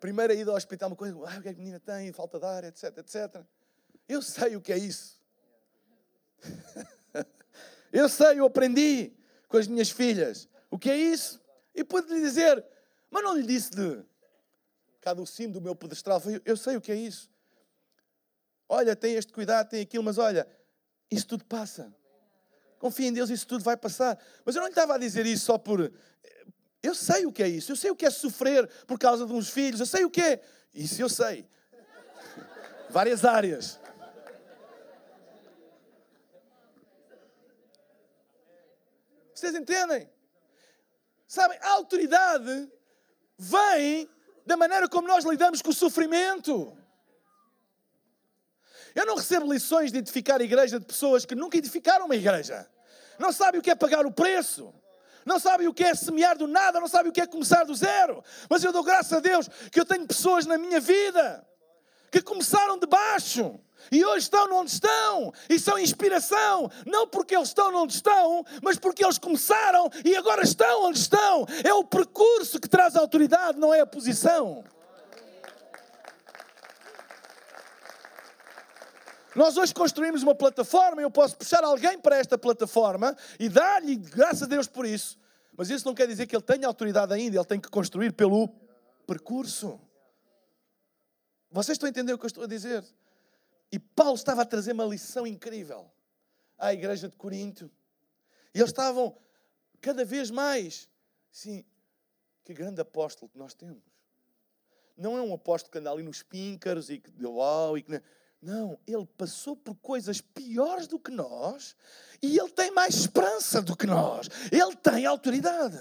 primeira 0.00 0.34
ida 0.34 0.50
ao 0.50 0.56
hospital, 0.56 0.88
uma 0.88 0.96
coisa, 0.96 1.16
ah, 1.16 1.38
o 1.38 1.42
que 1.42 1.48
é 1.48 1.54
que 1.54 1.60
a 1.60 1.62
menina 1.62 1.78
tem, 1.78 2.12
falta 2.12 2.40
de 2.40 2.44
ar, 2.44 2.64
etc, 2.64 2.98
etc. 2.98 3.44
Eu 4.08 4.20
sei 4.20 4.56
o 4.56 4.60
que 4.60 4.72
é 4.72 4.78
isso. 4.78 5.20
eu 7.92 8.08
sei, 8.08 8.40
eu 8.40 8.46
aprendi 8.46 9.12
com 9.46 9.56
as 9.56 9.68
minhas 9.68 9.90
filhas 9.90 10.48
o 10.68 10.78
que 10.78 10.90
é 10.90 10.96
isso. 10.96 11.40
E 11.72 11.84
pude 11.84 12.12
lhe 12.12 12.20
dizer, 12.20 12.64
mas 13.08 13.22
não 13.22 13.36
lhe 13.36 13.46
disse 13.46 13.70
de 13.70 14.04
cá 15.02 15.12
do 15.12 15.26
cimo 15.26 15.52
do 15.52 15.60
meu 15.60 15.74
pedestral. 15.74 16.22
Eu 16.44 16.56
sei 16.56 16.76
o 16.76 16.80
que 16.80 16.92
é 16.92 16.94
isso. 16.94 17.28
Olha, 18.68 18.96
tem 18.96 19.16
este 19.16 19.32
cuidado, 19.32 19.68
tem 19.68 19.82
aquilo, 19.82 20.02
mas 20.02 20.16
olha, 20.16 20.48
isso 21.10 21.26
tudo 21.26 21.44
passa. 21.44 21.94
Confia 22.78 23.08
em 23.08 23.12
Deus, 23.12 23.28
isso 23.28 23.46
tudo 23.46 23.62
vai 23.62 23.76
passar. 23.76 24.18
Mas 24.44 24.54
eu 24.54 24.60
não 24.60 24.68
lhe 24.68 24.72
estava 24.72 24.94
a 24.94 24.98
dizer 24.98 25.26
isso 25.26 25.44
só 25.44 25.58
por. 25.58 25.92
Eu 26.82 26.94
sei 26.94 27.26
o 27.26 27.32
que 27.32 27.42
é 27.42 27.48
isso. 27.48 27.72
Eu 27.72 27.76
sei 27.76 27.90
o 27.90 27.96
que 27.96 28.06
é 28.06 28.10
sofrer 28.10 28.66
por 28.86 28.98
causa 28.98 29.26
de 29.26 29.32
uns 29.32 29.50
filhos. 29.50 29.80
Eu 29.80 29.86
sei 29.86 30.04
o 30.04 30.10
que 30.10 30.22
é. 30.22 30.40
Isso 30.72 31.02
eu 31.02 31.08
sei. 31.08 31.46
Várias 32.88 33.24
áreas. 33.24 33.78
Vocês 39.34 39.54
entendem? 39.54 40.08
Sabem, 41.26 41.58
a 41.60 41.70
autoridade 41.70 42.70
vem 43.36 44.08
da 44.44 44.56
maneira 44.56 44.88
como 44.88 45.08
nós 45.08 45.24
lidamos 45.24 45.62
com 45.62 45.70
o 45.70 45.74
sofrimento. 45.74 46.76
Eu 48.94 49.06
não 49.06 49.16
recebo 49.16 49.50
lições 49.52 49.90
de 49.90 49.98
edificar 49.98 50.40
a 50.40 50.44
igreja 50.44 50.78
de 50.78 50.86
pessoas 50.86 51.24
que 51.24 51.34
nunca 51.34 51.56
edificaram 51.56 52.04
uma 52.06 52.16
igreja. 52.16 52.68
Não 53.18 53.32
sabem 53.32 53.60
o 53.60 53.62
que 53.62 53.70
é 53.70 53.74
pagar 53.74 54.04
o 54.04 54.12
preço. 54.12 54.72
Não 55.24 55.38
sabem 55.38 55.68
o 55.68 55.74
que 55.74 55.84
é 55.84 55.94
semear 55.94 56.36
do 56.36 56.48
nada, 56.48 56.80
não 56.80 56.88
sabem 56.88 57.10
o 57.10 57.12
que 57.12 57.20
é 57.20 57.26
começar 57.26 57.64
do 57.64 57.74
zero. 57.74 58.22
Mas 58.50 58.64
eu 58.64 58.72
dou 58.72 58.82
graças 58.82 59.12
a 59.12 59.20
Deus 59.20 59.48
que 59.70 59.78
eu 59.78 59.86
tenho 59.86 60.06
pessoas 60.06 60.46
na 60.46 60.58
minha 60.58 60.80
vida 60.80 61.46
que 62.10 62.20
começaram 62.20 62.78
de 62.78 62.86
baixo 62.86 63.58
e 63.90 64.04
hoje 64.04 64.24
estão 64.24 64.52
onde 64.52 64.70
estão 64.70 65.32
e 65.48 65.58
são 65.58 65.78
inspiração, 65.78 66.70
não 66.86 67.06
porque 67.06 67.34
eles 67.34 67.48
estão 67.48 67.74
onde 67.74 67.94
estão, 67.94 68.44
mas 68.62 68.78
porque 68.78 69.04
eles 69.04 69.18
começaram 69.18 69.90
e 70.04 70.16
agora 70.16 70.42
estão 70.42 70.84
onde 70.84 70.98
estão. 70.98 71.46
É 71.64 71.72
o 71.74 71.84
percurso 71.84 72.60
que 72.60 72.68
traz 72.68 72.96
a 72.96 73.00
autoridade, 73.00 73.58
não 73.58 73.72
é 73.72 73.80
a 73.80 73.86
posição. 73.86 74.64
Nós 79.34 79.56
hoje 79.56 79.72
construímos 79.72 80.22
uma 80.22 80.34
plataforma, 80.34 81.00
eu 81.00 81.10
posso 81.10 81.36
puxar 81.36 81.64
alguém 81.64 81.98
para 81.98 82.16
esta 82.18 82.36
plataforma 82.36 83.16
e 83.38 83.48
dar-lhe 83.48 83.96
graças 83.96 84.42
a 84.42 84.46
Deus 84.46 84.66
por 84.66 84.84
isso. 84.84 85.18
Mas 85.56 85.70
isso 85.70 85.86
não 85.86 85.94
quer 85.94 86.06
dizer 86.06 86.26
que 86.26 86.36
ele 86.36 86.42
tenha 86.42 86.66
autoridade 86.66 87.12
ainda, 87.12 87.36
ele 87.36 87.44
tem 87.44 87.60
que 87.60 87.68
construir 87.68 88.12
pelo 88.12 88.48
percurso. 89.06 89.80
Vocês 91.50 91.76
estão 91.76 91.86
a 91.86 91.90
entender 91.90 92.12
o 92.12 92.18
que 92.18 92.24
eu 92.24 92.28
estou 92.28 92.44
a 92.44 92.46
dizer? 92.46 92.84
E 93.72 93.78
Paulo 93.78 94.14
estava 94.14 94.42
a 94.42 94.46
trazer 94.46 94.72
uma 94.72 94.84
lição 94.84 95.26
incrível 95.26 95.90
à 96.58 96.74
igreja 96.74 97.08
de 97.08 97.16
Corinto. 97.16 97.70
E 98.54 98.58
eles 98.58 98.68
estavam 98.68 99.16
cada 99.80 100.04
vez 100.04 100.30
mais, 100.30 100.90
sim, 101.30 101.64
que 102.44 102.52
grande 102.52 102.82
apóstolo 102.82 103.30
que 103.30 103.38
nós 103.38 103.54
temos. 103.54 103.82
Não 104.94 105.16
é 105.16 105.22
um 105.22 105.32
apóstolo 105.32 105.72
que 105.72 105.78
anda 105.78 105.90
ali 105.90 106.02
nos 106.02 106.22
píncaros 106.22 106.90
e 106.90 106.98
que 106.98 107.10
deu 107.10 107.36
uau 107.36 107.78
e 107.78 107.82
que 107.82 108.02
não, 108.42 108.78
ele 108.86 109.06
passou 109.16 109.56
por 109.56 109.76
coisas 109.76 110.20
piores 110.20 110.86
do 110.86 110.98
que 110.98 111.12
nós 111.12 111.76
e 112.20 112.38
ele 112.38 112.50
tem 112.50 112.72
mais 112.72 112.94
esperança 112.94 113.62
do 113.62 113.76
que 113.76 113.86
nós. 113.86 114.28
Ele 114.50 114.76
tem 114.76 115.06
autoridade. 115.06 115.80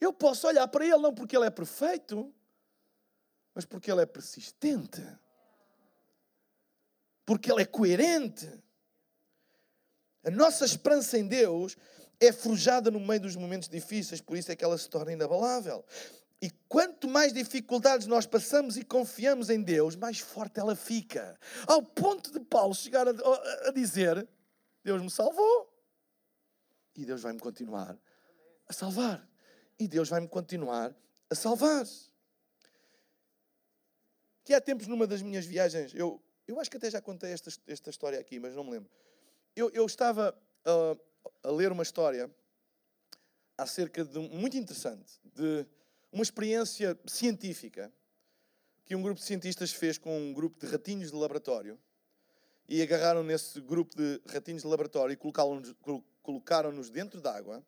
Eu 0.00 0.12
posso 0.12 0.48
olhar 0.48 0.66
para 0.66 0.84
ele 0.84 0.98
não 0.98 1.14
porque 1.14 1.36
ele 1.36 1.46
é 1.46 1.50
perfeito, 1.50 2.34
mas 3.54 3.64
porque 3.64 3.92
ele 3.92 4.00
é 4.00 4.06
persistente. 4.06 5.02
Porque 7.24 7.50
ele 7.50 7.62
é 7.62 7.66
coerente. 7.66 8.50
A 10.24 10.30
nossa 10.30 10.64
esperança 10.64 11.18
em 11.18 11.26
Deus 11.26 11.76
é 12.20 12.32
forjada 12.32 12.90
no 12.90 13.00
meio 13.00 13.20
dos 13.20 13.36
momentos 13.36 13.68
difíceis, 13.68 14.20
por 14.20 14.36
isso 14.36 14.50
é 14.50 14.56
que 14.56 14.64
ela 14.64 14.78
se 14.78 14.88
torna 14.88 15.12
inabalável. 15.12 15.84
E 16.40 16.50
quanto 16.68 17.08
mais 17.08 17.32
dificuldades 17.32 18.06
nós 18.06 18.26
passamos 18.26 18.76
e 18.76 18.84
confiamos 18.84 19.50
em 19.50 19.62
Deus, 19.62 19.96
mais 19.96 20.18
forte 20.18 20.60
ela 20.60 20.76
fica. 20.76 21.38
Ao 21.66 21.82
ponto 21.82 22.30
de 22.30 22.40
Paulo 22.40 22.74
chegar 22.74 23.06
a, 23.08 23.68
a 23.68 23.70
dizer: 23.72 24.26
Deus 24.82 25.02
me 25.02 25.10
salvou. 25.10 25.70
E 26.96 27.04
Deus 27.04 27.22
vai-me 27.22 27.40
continuar 27.40 27.98
a 28.68 28.72
salvar. 28.72 29.26
E 29.78 29.88
Deus 29.88 30.08
vai-me 30.08 30.28
continuar 30.28 30.94
a 31.28 31.34
salvar 31.34 31.84
que 34.44 34.52
há 34.52 34.60
tempos 34.60 34.86
numa 34.86 35.06
das 35.06 35.22
minhas 35.22 35.46
viagens, 35.46 35.94
eu, 35.94 36.22
eu 36.46 36.60
acho 36.60 36.70
que 36.70 36.76
até 36.76 36.90
já 36.90 37.00
contei 37.00 37.32
esta, 37.32 37.50
esta 37.66 37.90
história 37.90 38.18
aqui, 38.18 38.38
mas 38.38 38.54
não 38.54 38.64
me 38.64 38.72
lembro. 38.72 38.90
Eu, 39.56 39.70
eu 39.70 39.86
estava 39.86 40.36
a, 40.64 41.48
a 41.48 41.50
ler 41.50 41.72
uma 41.72 41.82
história 41.82 42.30
acerca 43.56 44.04
de, 44.04 44.18
muito 44.18 44.56
interessante, 44.56 45.20
de 45.24 45.66
uma 46.12 46.22
experiência 46.22 46.98
científica 47.06 47.92
que 48.84 48.94
um 48.94 49.02
grupo 49.02 49.20
de 49.20 49.26
cientistas 49.26 49.72
fez 49.72 49.96
com 49.96 50.18
um 50.18 50.32
grupo 50.32 50.58
de 50.58 50.66
ratinhos 50.66 51.10
de 51.10 51.16
laboratório 51.16 51.78
e 52.68 52.82
agarraram 52.82 53.22
nesse 53.22 53.60
grupo 53.60 53.96
de 53.96 54.20
ratinhos 54.26 54.62
de 54.62 54.68
laboratório 54.68 55.14
e 55.14 55.16
colocaram-nos 56.22 56.90
dentro 56.90 57.20
d'água 57.20 57.64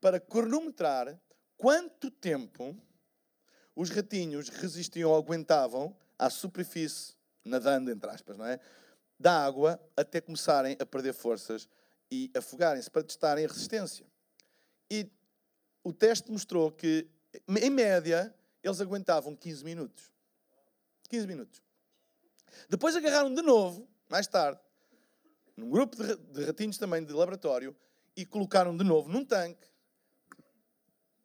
para 0.00 0.18
cronometrar 0.18 1.20
quanto 1.56 2.10
tempo 2.10 2.76
os 3.74 3.90
ratinhos 3.90 4.48
resistiam 4.48 5.10
ou 5.10 5.16
aguentavam 5.16 5.96
à 6.18 6.28
superfície, 6.28 7.14
nadando, 7.44 7.90
entre 7.90 8.10
aspas, 8.10 8.36
não 8.36 8.46
é? 8.46 8.60
da 9.22 9.44
água 9.44 9.80
até 9.96 10.20
começarem 10.20 10.76
a 10.80 10.84
perder 10.84 11.12
forças 11.12 11.68
e 12.10 12.28
afogarem-se 12.36 12.90
para 12.90 13.04
testarem 13.04 13.44
a 13.44 13.48
resistência. 13.48 14.04
E 14.90 15.08
o 15.84 15.92
teste 15.92 16.30
mostrou 16.30 16.72
que, 16.72 17.08
em 17.48 17.70
média, 17.70 18.34
eles 18.62 18.80
aguentavam 18.80 19.36
15 19.36 19.64
minutos. 19.64 20.12
15 21.08 21.26
minutos. 21.28 21.62
Depois 22.68 22.96
agarraram 22.96 23.32
de 23.32 23.42
novo, 23.42 23.88
mais 24.08 24.26
tarde, 24.26 24.60
num 25.56 25.70
grupo 25.70 25.96
de 25.96 26.44
ratinhos 26.44 26.76
também 26.76 27.04
de 27.04 27.12
laboratório, 27.12 27.76
e 28.16 28.26
colocaram 28.26 28.76
de 28.76 28.84
novo 28.84 29.08
num 29.08 29.24
tanque 29.24 29.68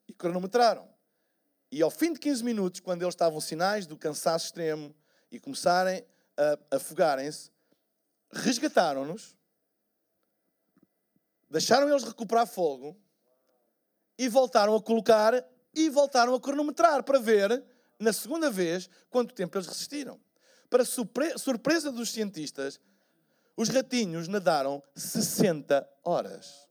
e 0.08 0.14
cronometraram. 0.14 0.88
E 1.72 1.82
ao 1.82 1.90
fim 1.90 2.14
de 2.14 2.20
15 2.20 2.44
minutos, 2.44 2.80
quando 2.80 3.02
eles 3.02 3.14
estavam 3.14 3.42
sinais 3.42 3.88
do 3.88 3.98
cansaço 3.98 4.46
extremo 4.46 4.96
e 5.32 5.40
começarem 5.40 6.06
a 6.38 6.76
afogarem-se, 6.76 7.52
resgataram-nos, 8.32 9.36
deixaram 11.50 11.90
eles 11.90 12.04
recuperar 12.04 12.46
fogo 12.46 12.96
e 14.18 14.28
voltaram 14.28 14.76
a 14.76 14.82
colocar 14.82 15.34
e 15.74 15.90
voltaram 15.90 16.34
a 16.34 16.42
cronometrar 16.42 17.04
para 17.04 17.20
ver, 17.20 17.64
na 18.00 18.12
segunda 18.12 18.50
vez, 18.50 18.90
quanto 19.10 19.34
tempo 19.34 19.58
eles 19.58 19.68
resistiram. 19.68 20.20
Para 20.70 20.84
surpresa 20.86 21.92
dos 21.92 22.12
cientistas, 22.12 22.80
os 23.56 23.70
ratinhos 23.70 24.28
nadaram 24.28 24.84
60 24.96 25.90
horas. 26.04 26.68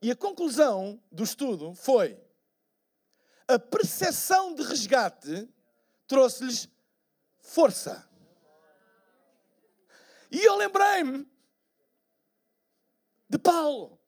E 0.00 0.10
a 0.10 0.16
conclusão 0.16 1.02
do 1.10 1.24
estudo 1.24 1.74
foi: 1.74 2.18
a 3.48 3.58
percepção 3.58 4.54
de 4.54 4.62
resgate 4.62 5.48
trouxe-lhes 6.06 6.68
força. 7.40 8.08
E 10.30 10.44
eu 10.44 10.56
lembrei-me 10.56 11.26
de 13.28 13.38
Paulo. 13.38 14.00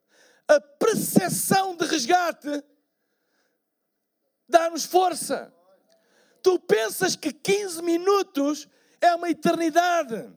A 0.46 0.60
percepção 0.60 1.76
de 1.76 1.84
resgate 1.84 2.64
dá-nos 4.48 4.84
força. 4.84 5.52
Tu 6.42 6.58
pensas 6.60 7.14
que 7.14 7.32
15 7.32 7.82
minutos 7.82 8.68
é 9.00 9.14
uma 9.14 9.30
eternidade 9.30 10.32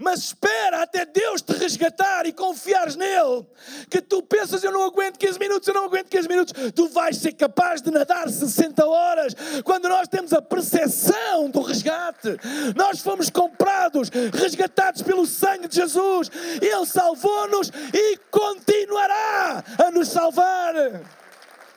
mas 0.00 0.20
espera 0.20 0.82
até 0.82 1.04
Deus 1.04 1.42
te 1.42 1.52
resgatar 1.52 2.24
e 2.24 2.32
confiares 2.32 2.96
nele. 2.96 3.46
Que 3.90 4.00
tu 4.00 4.22
pensas, 4.22 4.64
eu 4.64 4.72
não 4.72 4.82
aguento 4.82 5.18
15 5.18 5.38
minutos, 5.38 5.68
eu 5.68 5.74
não 5.74 5.84
aguento 5.84 6.08
15 6.08 6.26
minutos. 6.26 6.54
Tu 6.74 6.88
vais 6.88 7.18
ser 7.18 7.34
capaz 7.34 7.82
de 7.82 7.90
nadar 7.90 8.28
60 8.30 8.86
horas. 8.86 9.34
Quando 9.62 9.90
nós 9.90 10.08
temos 10.08 10.32
a 10.32 10.40
percepção 10.40 11.50
do 11.50 11.60
resgate, 11.60 12.38
nós 12.74 13.00
fomos 13.00 13.28
comprados, 13.28 14.08
resgatados 14.32 15.02
pelo 15.02 15.26
sangue 15.26 15.68
de 15.68 15.76
Jesus. 15.76 16.30
Ele 16.62 16.86
salvou-nos 16.86 17.70
e 17.92 18.16
continuará 18.30 19.62
a 19.84 19.90
nos 19.90 20.08
salvar. 20.08 20.74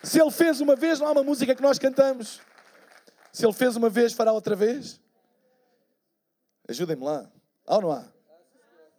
Se 0.02 0.22
ele 0.22 0.32
fez 0.32 0.62
uma 0.62 0.78
vez, 0.78 1.02
não 1.02 1.08
há 1.08 1.12
uma 1.12 1.24
música 1.24 1.54
que 1.54 1.62
nós 1.62 1.78
cantamos. 1.78 2.40
Se 3.34 3.46
ele 3.46 3.54
fez 3.54 3.76
uma 3.76 3.90
vez, 3.90 4.14
fará 4.14 4.32
outra 4.32 4.56
vez. 4.56 5.02
Ajudem-me 6.70 7.04
lá. 7.04 7.30
Há 7.68 7.76
ou 7.76 7.82
não 7.82 7.92
há? 7.92 8.13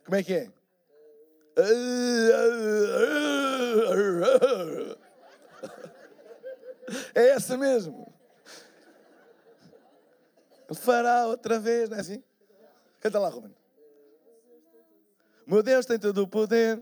Como 0.05 0.17
é 0.17 0.23
que 0.23 0.35
é? 0.35 0.51
É 7.15 7.29
essa 7.31 7.57
mesmo. 7.57 8.13
Fará 10.75 11.27
outra 11.27 11.59
vez, 11.59 11.89
não 11.89 11.97
é 11.97 12.01
assim? 12.01 12.23
Canta 13.01 13.19
lá, 13.19 13.29
Ruben. 13.29 13.55
Meu 15.47 15.63
Deus 15.63 15.87
tem 15.87 15.99
todo 15.99 16.23
o 16.23 16.29
poder. 16.29 16.81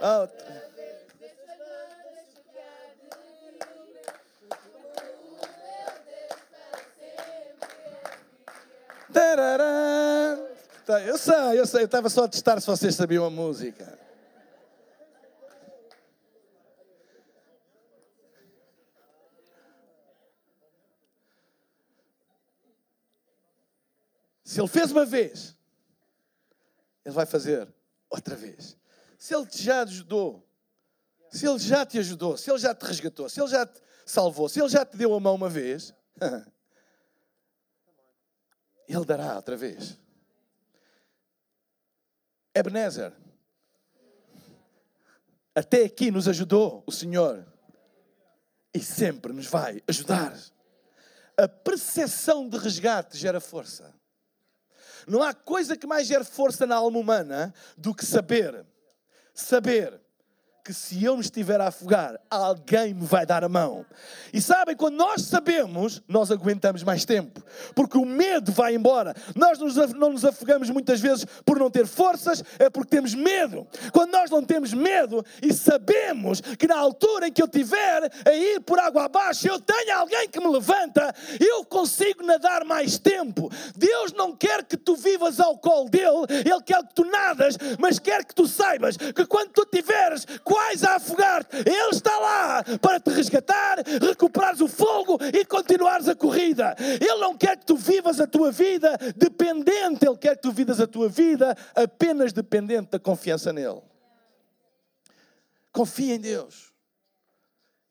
Outra. 0.00 0.68
Tarará. 9.12 9.97
Tá, 10.88 11.02
eu 11.02 11.18
sei, 11.18 11.60
eu 11.60 11.66
sei, 11.66 11.82
eu 11.82 11.84
estava 11.84 12.08
só 12.08 12.24
a 12.24 12.28
testar 12.28 12.58
se 12.62 12.66
vocês 12.66 12.94
sabiam 12.94 13.22
a 13.22 13.28
música. 13.28 13.98
Se 24.42 24.58
ele 24.58 24.66
fez 24.66 24.90
uma 24.90 25.04
vez, 25.04 25.54
ele 27.04 27.14
vai 27.14 27.26
fazer 27.26 27.68
outra 28.08 28.34
vez. 28.34 28.74
Se 29.18 29.34
ele 29.34 29.46
já 29.52 29.84
te 29.84 29.92
ajudou, 29.92 30.48
se 31.30 31.46
ele 31.46 31.58
já 31.58 31.84
te 31.84 31.98
ajudou, 31.98 32.38
se 32.38 32.50
ele 32.50 32.58
já 32.58 32.74
te 32.74 32.86
resgatou, 32.86 33.28
se 33.28 33.38
ele 33.38 33.50
já 33.50 33.66
te 33.66 33.78
salvou, 34.06 34.48
se 34.48 34.58
ele 34.58 34.70
já 34.70 34.86
te 34.86 34.96
deu 34.96 35.12
a 35.12 35.20
mão 35.20 35.34
uma 35.34 35.50
vez, 35.50 35.92
ele 38.88 39.04
dará 39.04 39.36
outra 39.36 39.54
vez. 39.54 40.07
Ebenezer, 42.58 43.12
até 45.54 45.84
aqui 45.84 46.10
nos 46.10 46.28
ajudou 46.28 46.84
o 46.86 46.92
Senhor 46.92 47.46
e 48.74 48.80
sempre 48.80 49.32
nos 49.32 49.46
vai 49.46 49.82
ajudar. 49.88 50.36
A 51.36 51.48
percepção 51.48 52.48
de 52.48 52.58
resgate 52.58 53.16
gera 53.16 53.40
força. 53.40 53.94
Não 55.06 55.22
há 55.22 55.32
coisa 55.32 55.76
que 55.76 55.86
mais 55.86 56.06
gere 56.06 56.24
força 56.24 56.66
na 56.66 56.76
alma 56.76 56.98
humana 56.98 57.54
do 57.76 57.94
que 57.94 58.04
saber. 58.04 58.66
Saber 59.32 60.00
que 60.68 60.74
se 60.74 61.02
eu 61.02 61.14
me 61.16 61.22
estiver 61.22 61.58
a 61.62 61.68
afogar, 61.68 62.20
alguém 62.28 62.92
me 62.92 63.06
vai 63.06 63.24
dar 63.24 63.42
a 63.42 63.48
mão. 63.48 63.86
E 64.34 64.38
sabem, 64.38 64.76
quando 64.76 64.96
nós 64.96 65.22
sabemos, 65.22 66.02
nós 66.06 66.30
aguentamos 66.30 66.82
mais 66.82 67.06
tempo, 67.06 67.42
porque 67.74 67.96
o 67.96 68.04
medo 68.04 68.52
vai 68.52 68.74
embora. 68.74 69.14
Nós 69.34 69.58
não 69.94 70.10
nos 70.10 70.26
afogamos 70.26 70.68
muitas 70.68 71.00
vezes 71.00 71.24
por 71.42 71.58
não 71.58 71.70
ter 71.70 71.86
forças, 71.86 72.44
é 72.58 72.68
porque 72.68 72.90
temos 72.90 73.14
medo. 73.14 73.66
Quando 73.94 74.12
nós 74.12 74.30
não 74.30 74.44
temos 74.44 74.74
medo 74.74 75.24
e 75.42 75.54
sabemos 75.54 76.42
que 76.42 76.66
na 76.66 76.76
altura 76.76 77.28
em 77.28 77.32
que 77.32 77.42
eu 77.42 77.48
tiver 77.48 78.12
a 78.26 78.34
ir 78.34 78.60
por 78.60 78.78
água 78.78 79.06
abaixo, 79.06 79.48
eu 79.48 79.58
tenho 79.58 79.96
alguém 79.96 80.28
que 80.28 80.38
me 80.38 80.48
levanta, 80.48 81.14
eu 81.40 81.64
consigo 81.64 82.22
nadar 82.22 82.62
mais 82.66 82.98
tempo. 82.98 83.50
Deus 83.74 84.12
não 84.12 84.36
quer 84.36 84.62
que 84.64 84.76
tu 84.76 84.94
vivas 84.94 85.40
ao 85.40 85.56
colo 85.56 85.88
dele, 85.88 86.26
Ele 86.28 86.62
quer 86.62 86.82
que 86.86 86.94
tu 86.94 87.06
nadas, 87.06 87.56
mas 87.78 87.98
quer 87.98 88.22
que 88.22 88.34
tu 88.34 88.46
saibas 88.46 88.98
que 88.98 89.24
quando 89.24 89.48
tu 89.48 89.64
tiveres 89.64 90.26
vais 90.58 90.82
a 90.84 90.96
afogar-te. 90.96 91.56
Ele 91.56 91.90
está 91.90 92.18
lá 92.18 92.64
para 92.80 92.98
te 92.98 93.10
resgatar, 93.10 93.78
recuperares 94.00 94.60
o 94.60 94.68
fogo 94.68 95.18
e 95.32 95.44
continuares 95.44 96.08
a 96.08 96.16
corrida. 96.16 96.74
Ele 96.78 97.18
não 97.18 97.36
quer 97.36 97.56
que 97.56 97.66
tu 97.66 97.76
vivas 97.76 98.20
a 98.20 98.26
tua 98.26 98.50
vida 98.50 98.96
dependente, 99.16 100.04
Ele 100.04 100.16
quer 100.16 100.36
que 100.36 100.42
tu 100.42 100.52
vivas 100.52 100.80
a 100.80 100.86
tua 100.86 101.08
vida 101.08 101.56
apenas 101.74 102.32
dependente 102.32 102.90
da 102.90 102.98
confiança 102.98 103.52
nele. 103.52 103.80
Confia 105.72 106.14
em 106.14 106.20
Deus. 106.20 106.72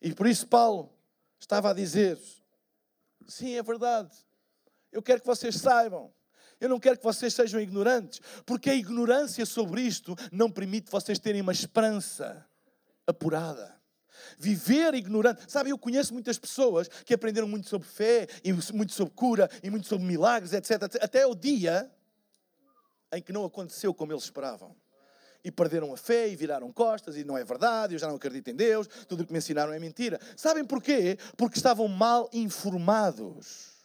E 0.02 0.12
por 0.12 0.26
isso 0.26 0.46
Paulo 0.46 0.92
estava 1.40 1.70
a 1.70 1.74
dizer: 1.74 2.18
sim, 3.26 3.56
é 3.56 3.62
verdade. 3.62 4.10
Eu 4.92 5.02
quero 5.02 5.20
que 5.20 5.26
vocês 5.26 5.56
saibam 5.56 6.12
eu 6.60 6.68
não 6.68 6.80
quero 6.80 6.98
que 6.98 7.04
vocês 7.04 7.32
sejam 7.34 7.60
ignorantes, 7.60 8.20
porque 8.44 8.68
a 8.68 8.74
ignorância 8.74 9.46
sobre 9.46 9.82
isto 9.82 10.16
não 10.32 10.50
permite 10.50 10.90
vocês 10.90 11.16
terem 11.16 11.40
uma 11.40 11.52
esperança 11.52 12.47
apurada. 13.08 13.74
Viver 14.38 14.94
ignorante. 14.94 15.50
Sabe, 15.50 15.70
eu 15.70 15.78
conheço 15.78 16.12
muitas 16.12 16.38
pessoas 16.38 16.88
que 16.88 17.14
aprenderam 17.14 17.48
muito 17.48 17.68
sobre 17.68 17.88
fé, 17.88 18.26
e 18.44 18.52
muito 18.52 18.92
sobre 18.92 19.14
cura, 19.14 19.50
e 19.62 19.70
muito 19.70 19.86
sobre 19.86 20.06
milagres, 20.06 20.52
etc. 20.52 20.82
Até 21.00 21.26
o 21.26 21.34
dia 21.34 21.90
em 23.12 23.22
que 23.22 23.32
não 23.32 23.44
aconteceu 23.44 23.94
como 23.94 24.12
eles 24.12 24.24
esperavam. 24.24 24.76
E 25.42 25.50
perderam 25.50 25.92
a 25.92 25.96
fé 25.96 26.28
e 26.28 26.36
viraram 26.36 26.70
costas, 26.72 27.16
e 27.16 27.24
não 27.24 27.38
é 27.38 27.44
verdade, 27.44 27.94
eu 27.94 27.98
já 27.98 28.08
não 28.08 28.16
acredito 28.16 28.48
em 28.48 28.54
Deus, 28.54 28.86
tudo 29.08 29.22
o 29.22 29.26
que 29.26 29.32
me 29.32 29.38
ensinaram 29.38 29.72
é 29.72 29.78
mentira. 29.78 30.20
Sabem 30.36 30.64
porquê? 30.64 31.16
Porque 31.36 31.56
estavam 31.56 31.88
mal 31.88 32.28
informados. 32.32 33.77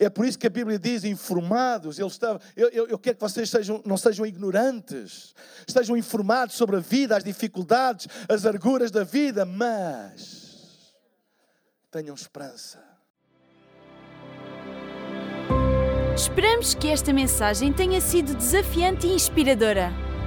É 0.00 0.08
por 0.08 0.24
isso 0.24 0.38
que 0.38 0.46
a 0.46 0.50
Bíblia 0.50 0.78
diz 0.78 1.04
informados. 1.04 1.98
Estava, 1.98 2.40
eu, 2.56 2.70
eu, 2.70 2.86
eu 2.88 2.98
quero 2.98 3.16
que 3.16 3.20
vocês 3.20 3.50
sejam, 3.50 3.82
não 3.84 3.98
sejam 3.98 4.24
ignorantes, 4.24 5.34
estejam 5.68 5.94
informados 5.94 6.56
sobre 6.56 6.76
a 6.76 6.80
vida, 6.80 7.18
as 7.18 7.22
dificuldades, 7.22 8.08
as 8.26 8.46
arguras 8.46 8.90
da 8.90 9.04
vida, 9.04 9.44
mas 9.44 10.94
tenham 11.90 12.14
esperança. 12.14 12.82
Esperamos 16.16 16.74
que 16.74 16.88
esta 16.88 17.12
mensagem 17.12 17.70
tenha 17.70 18.00
sido 18.00 18.34
desafiante 18.34 19.06
e 19.06 19.12
inspiradora. 19.12 20.09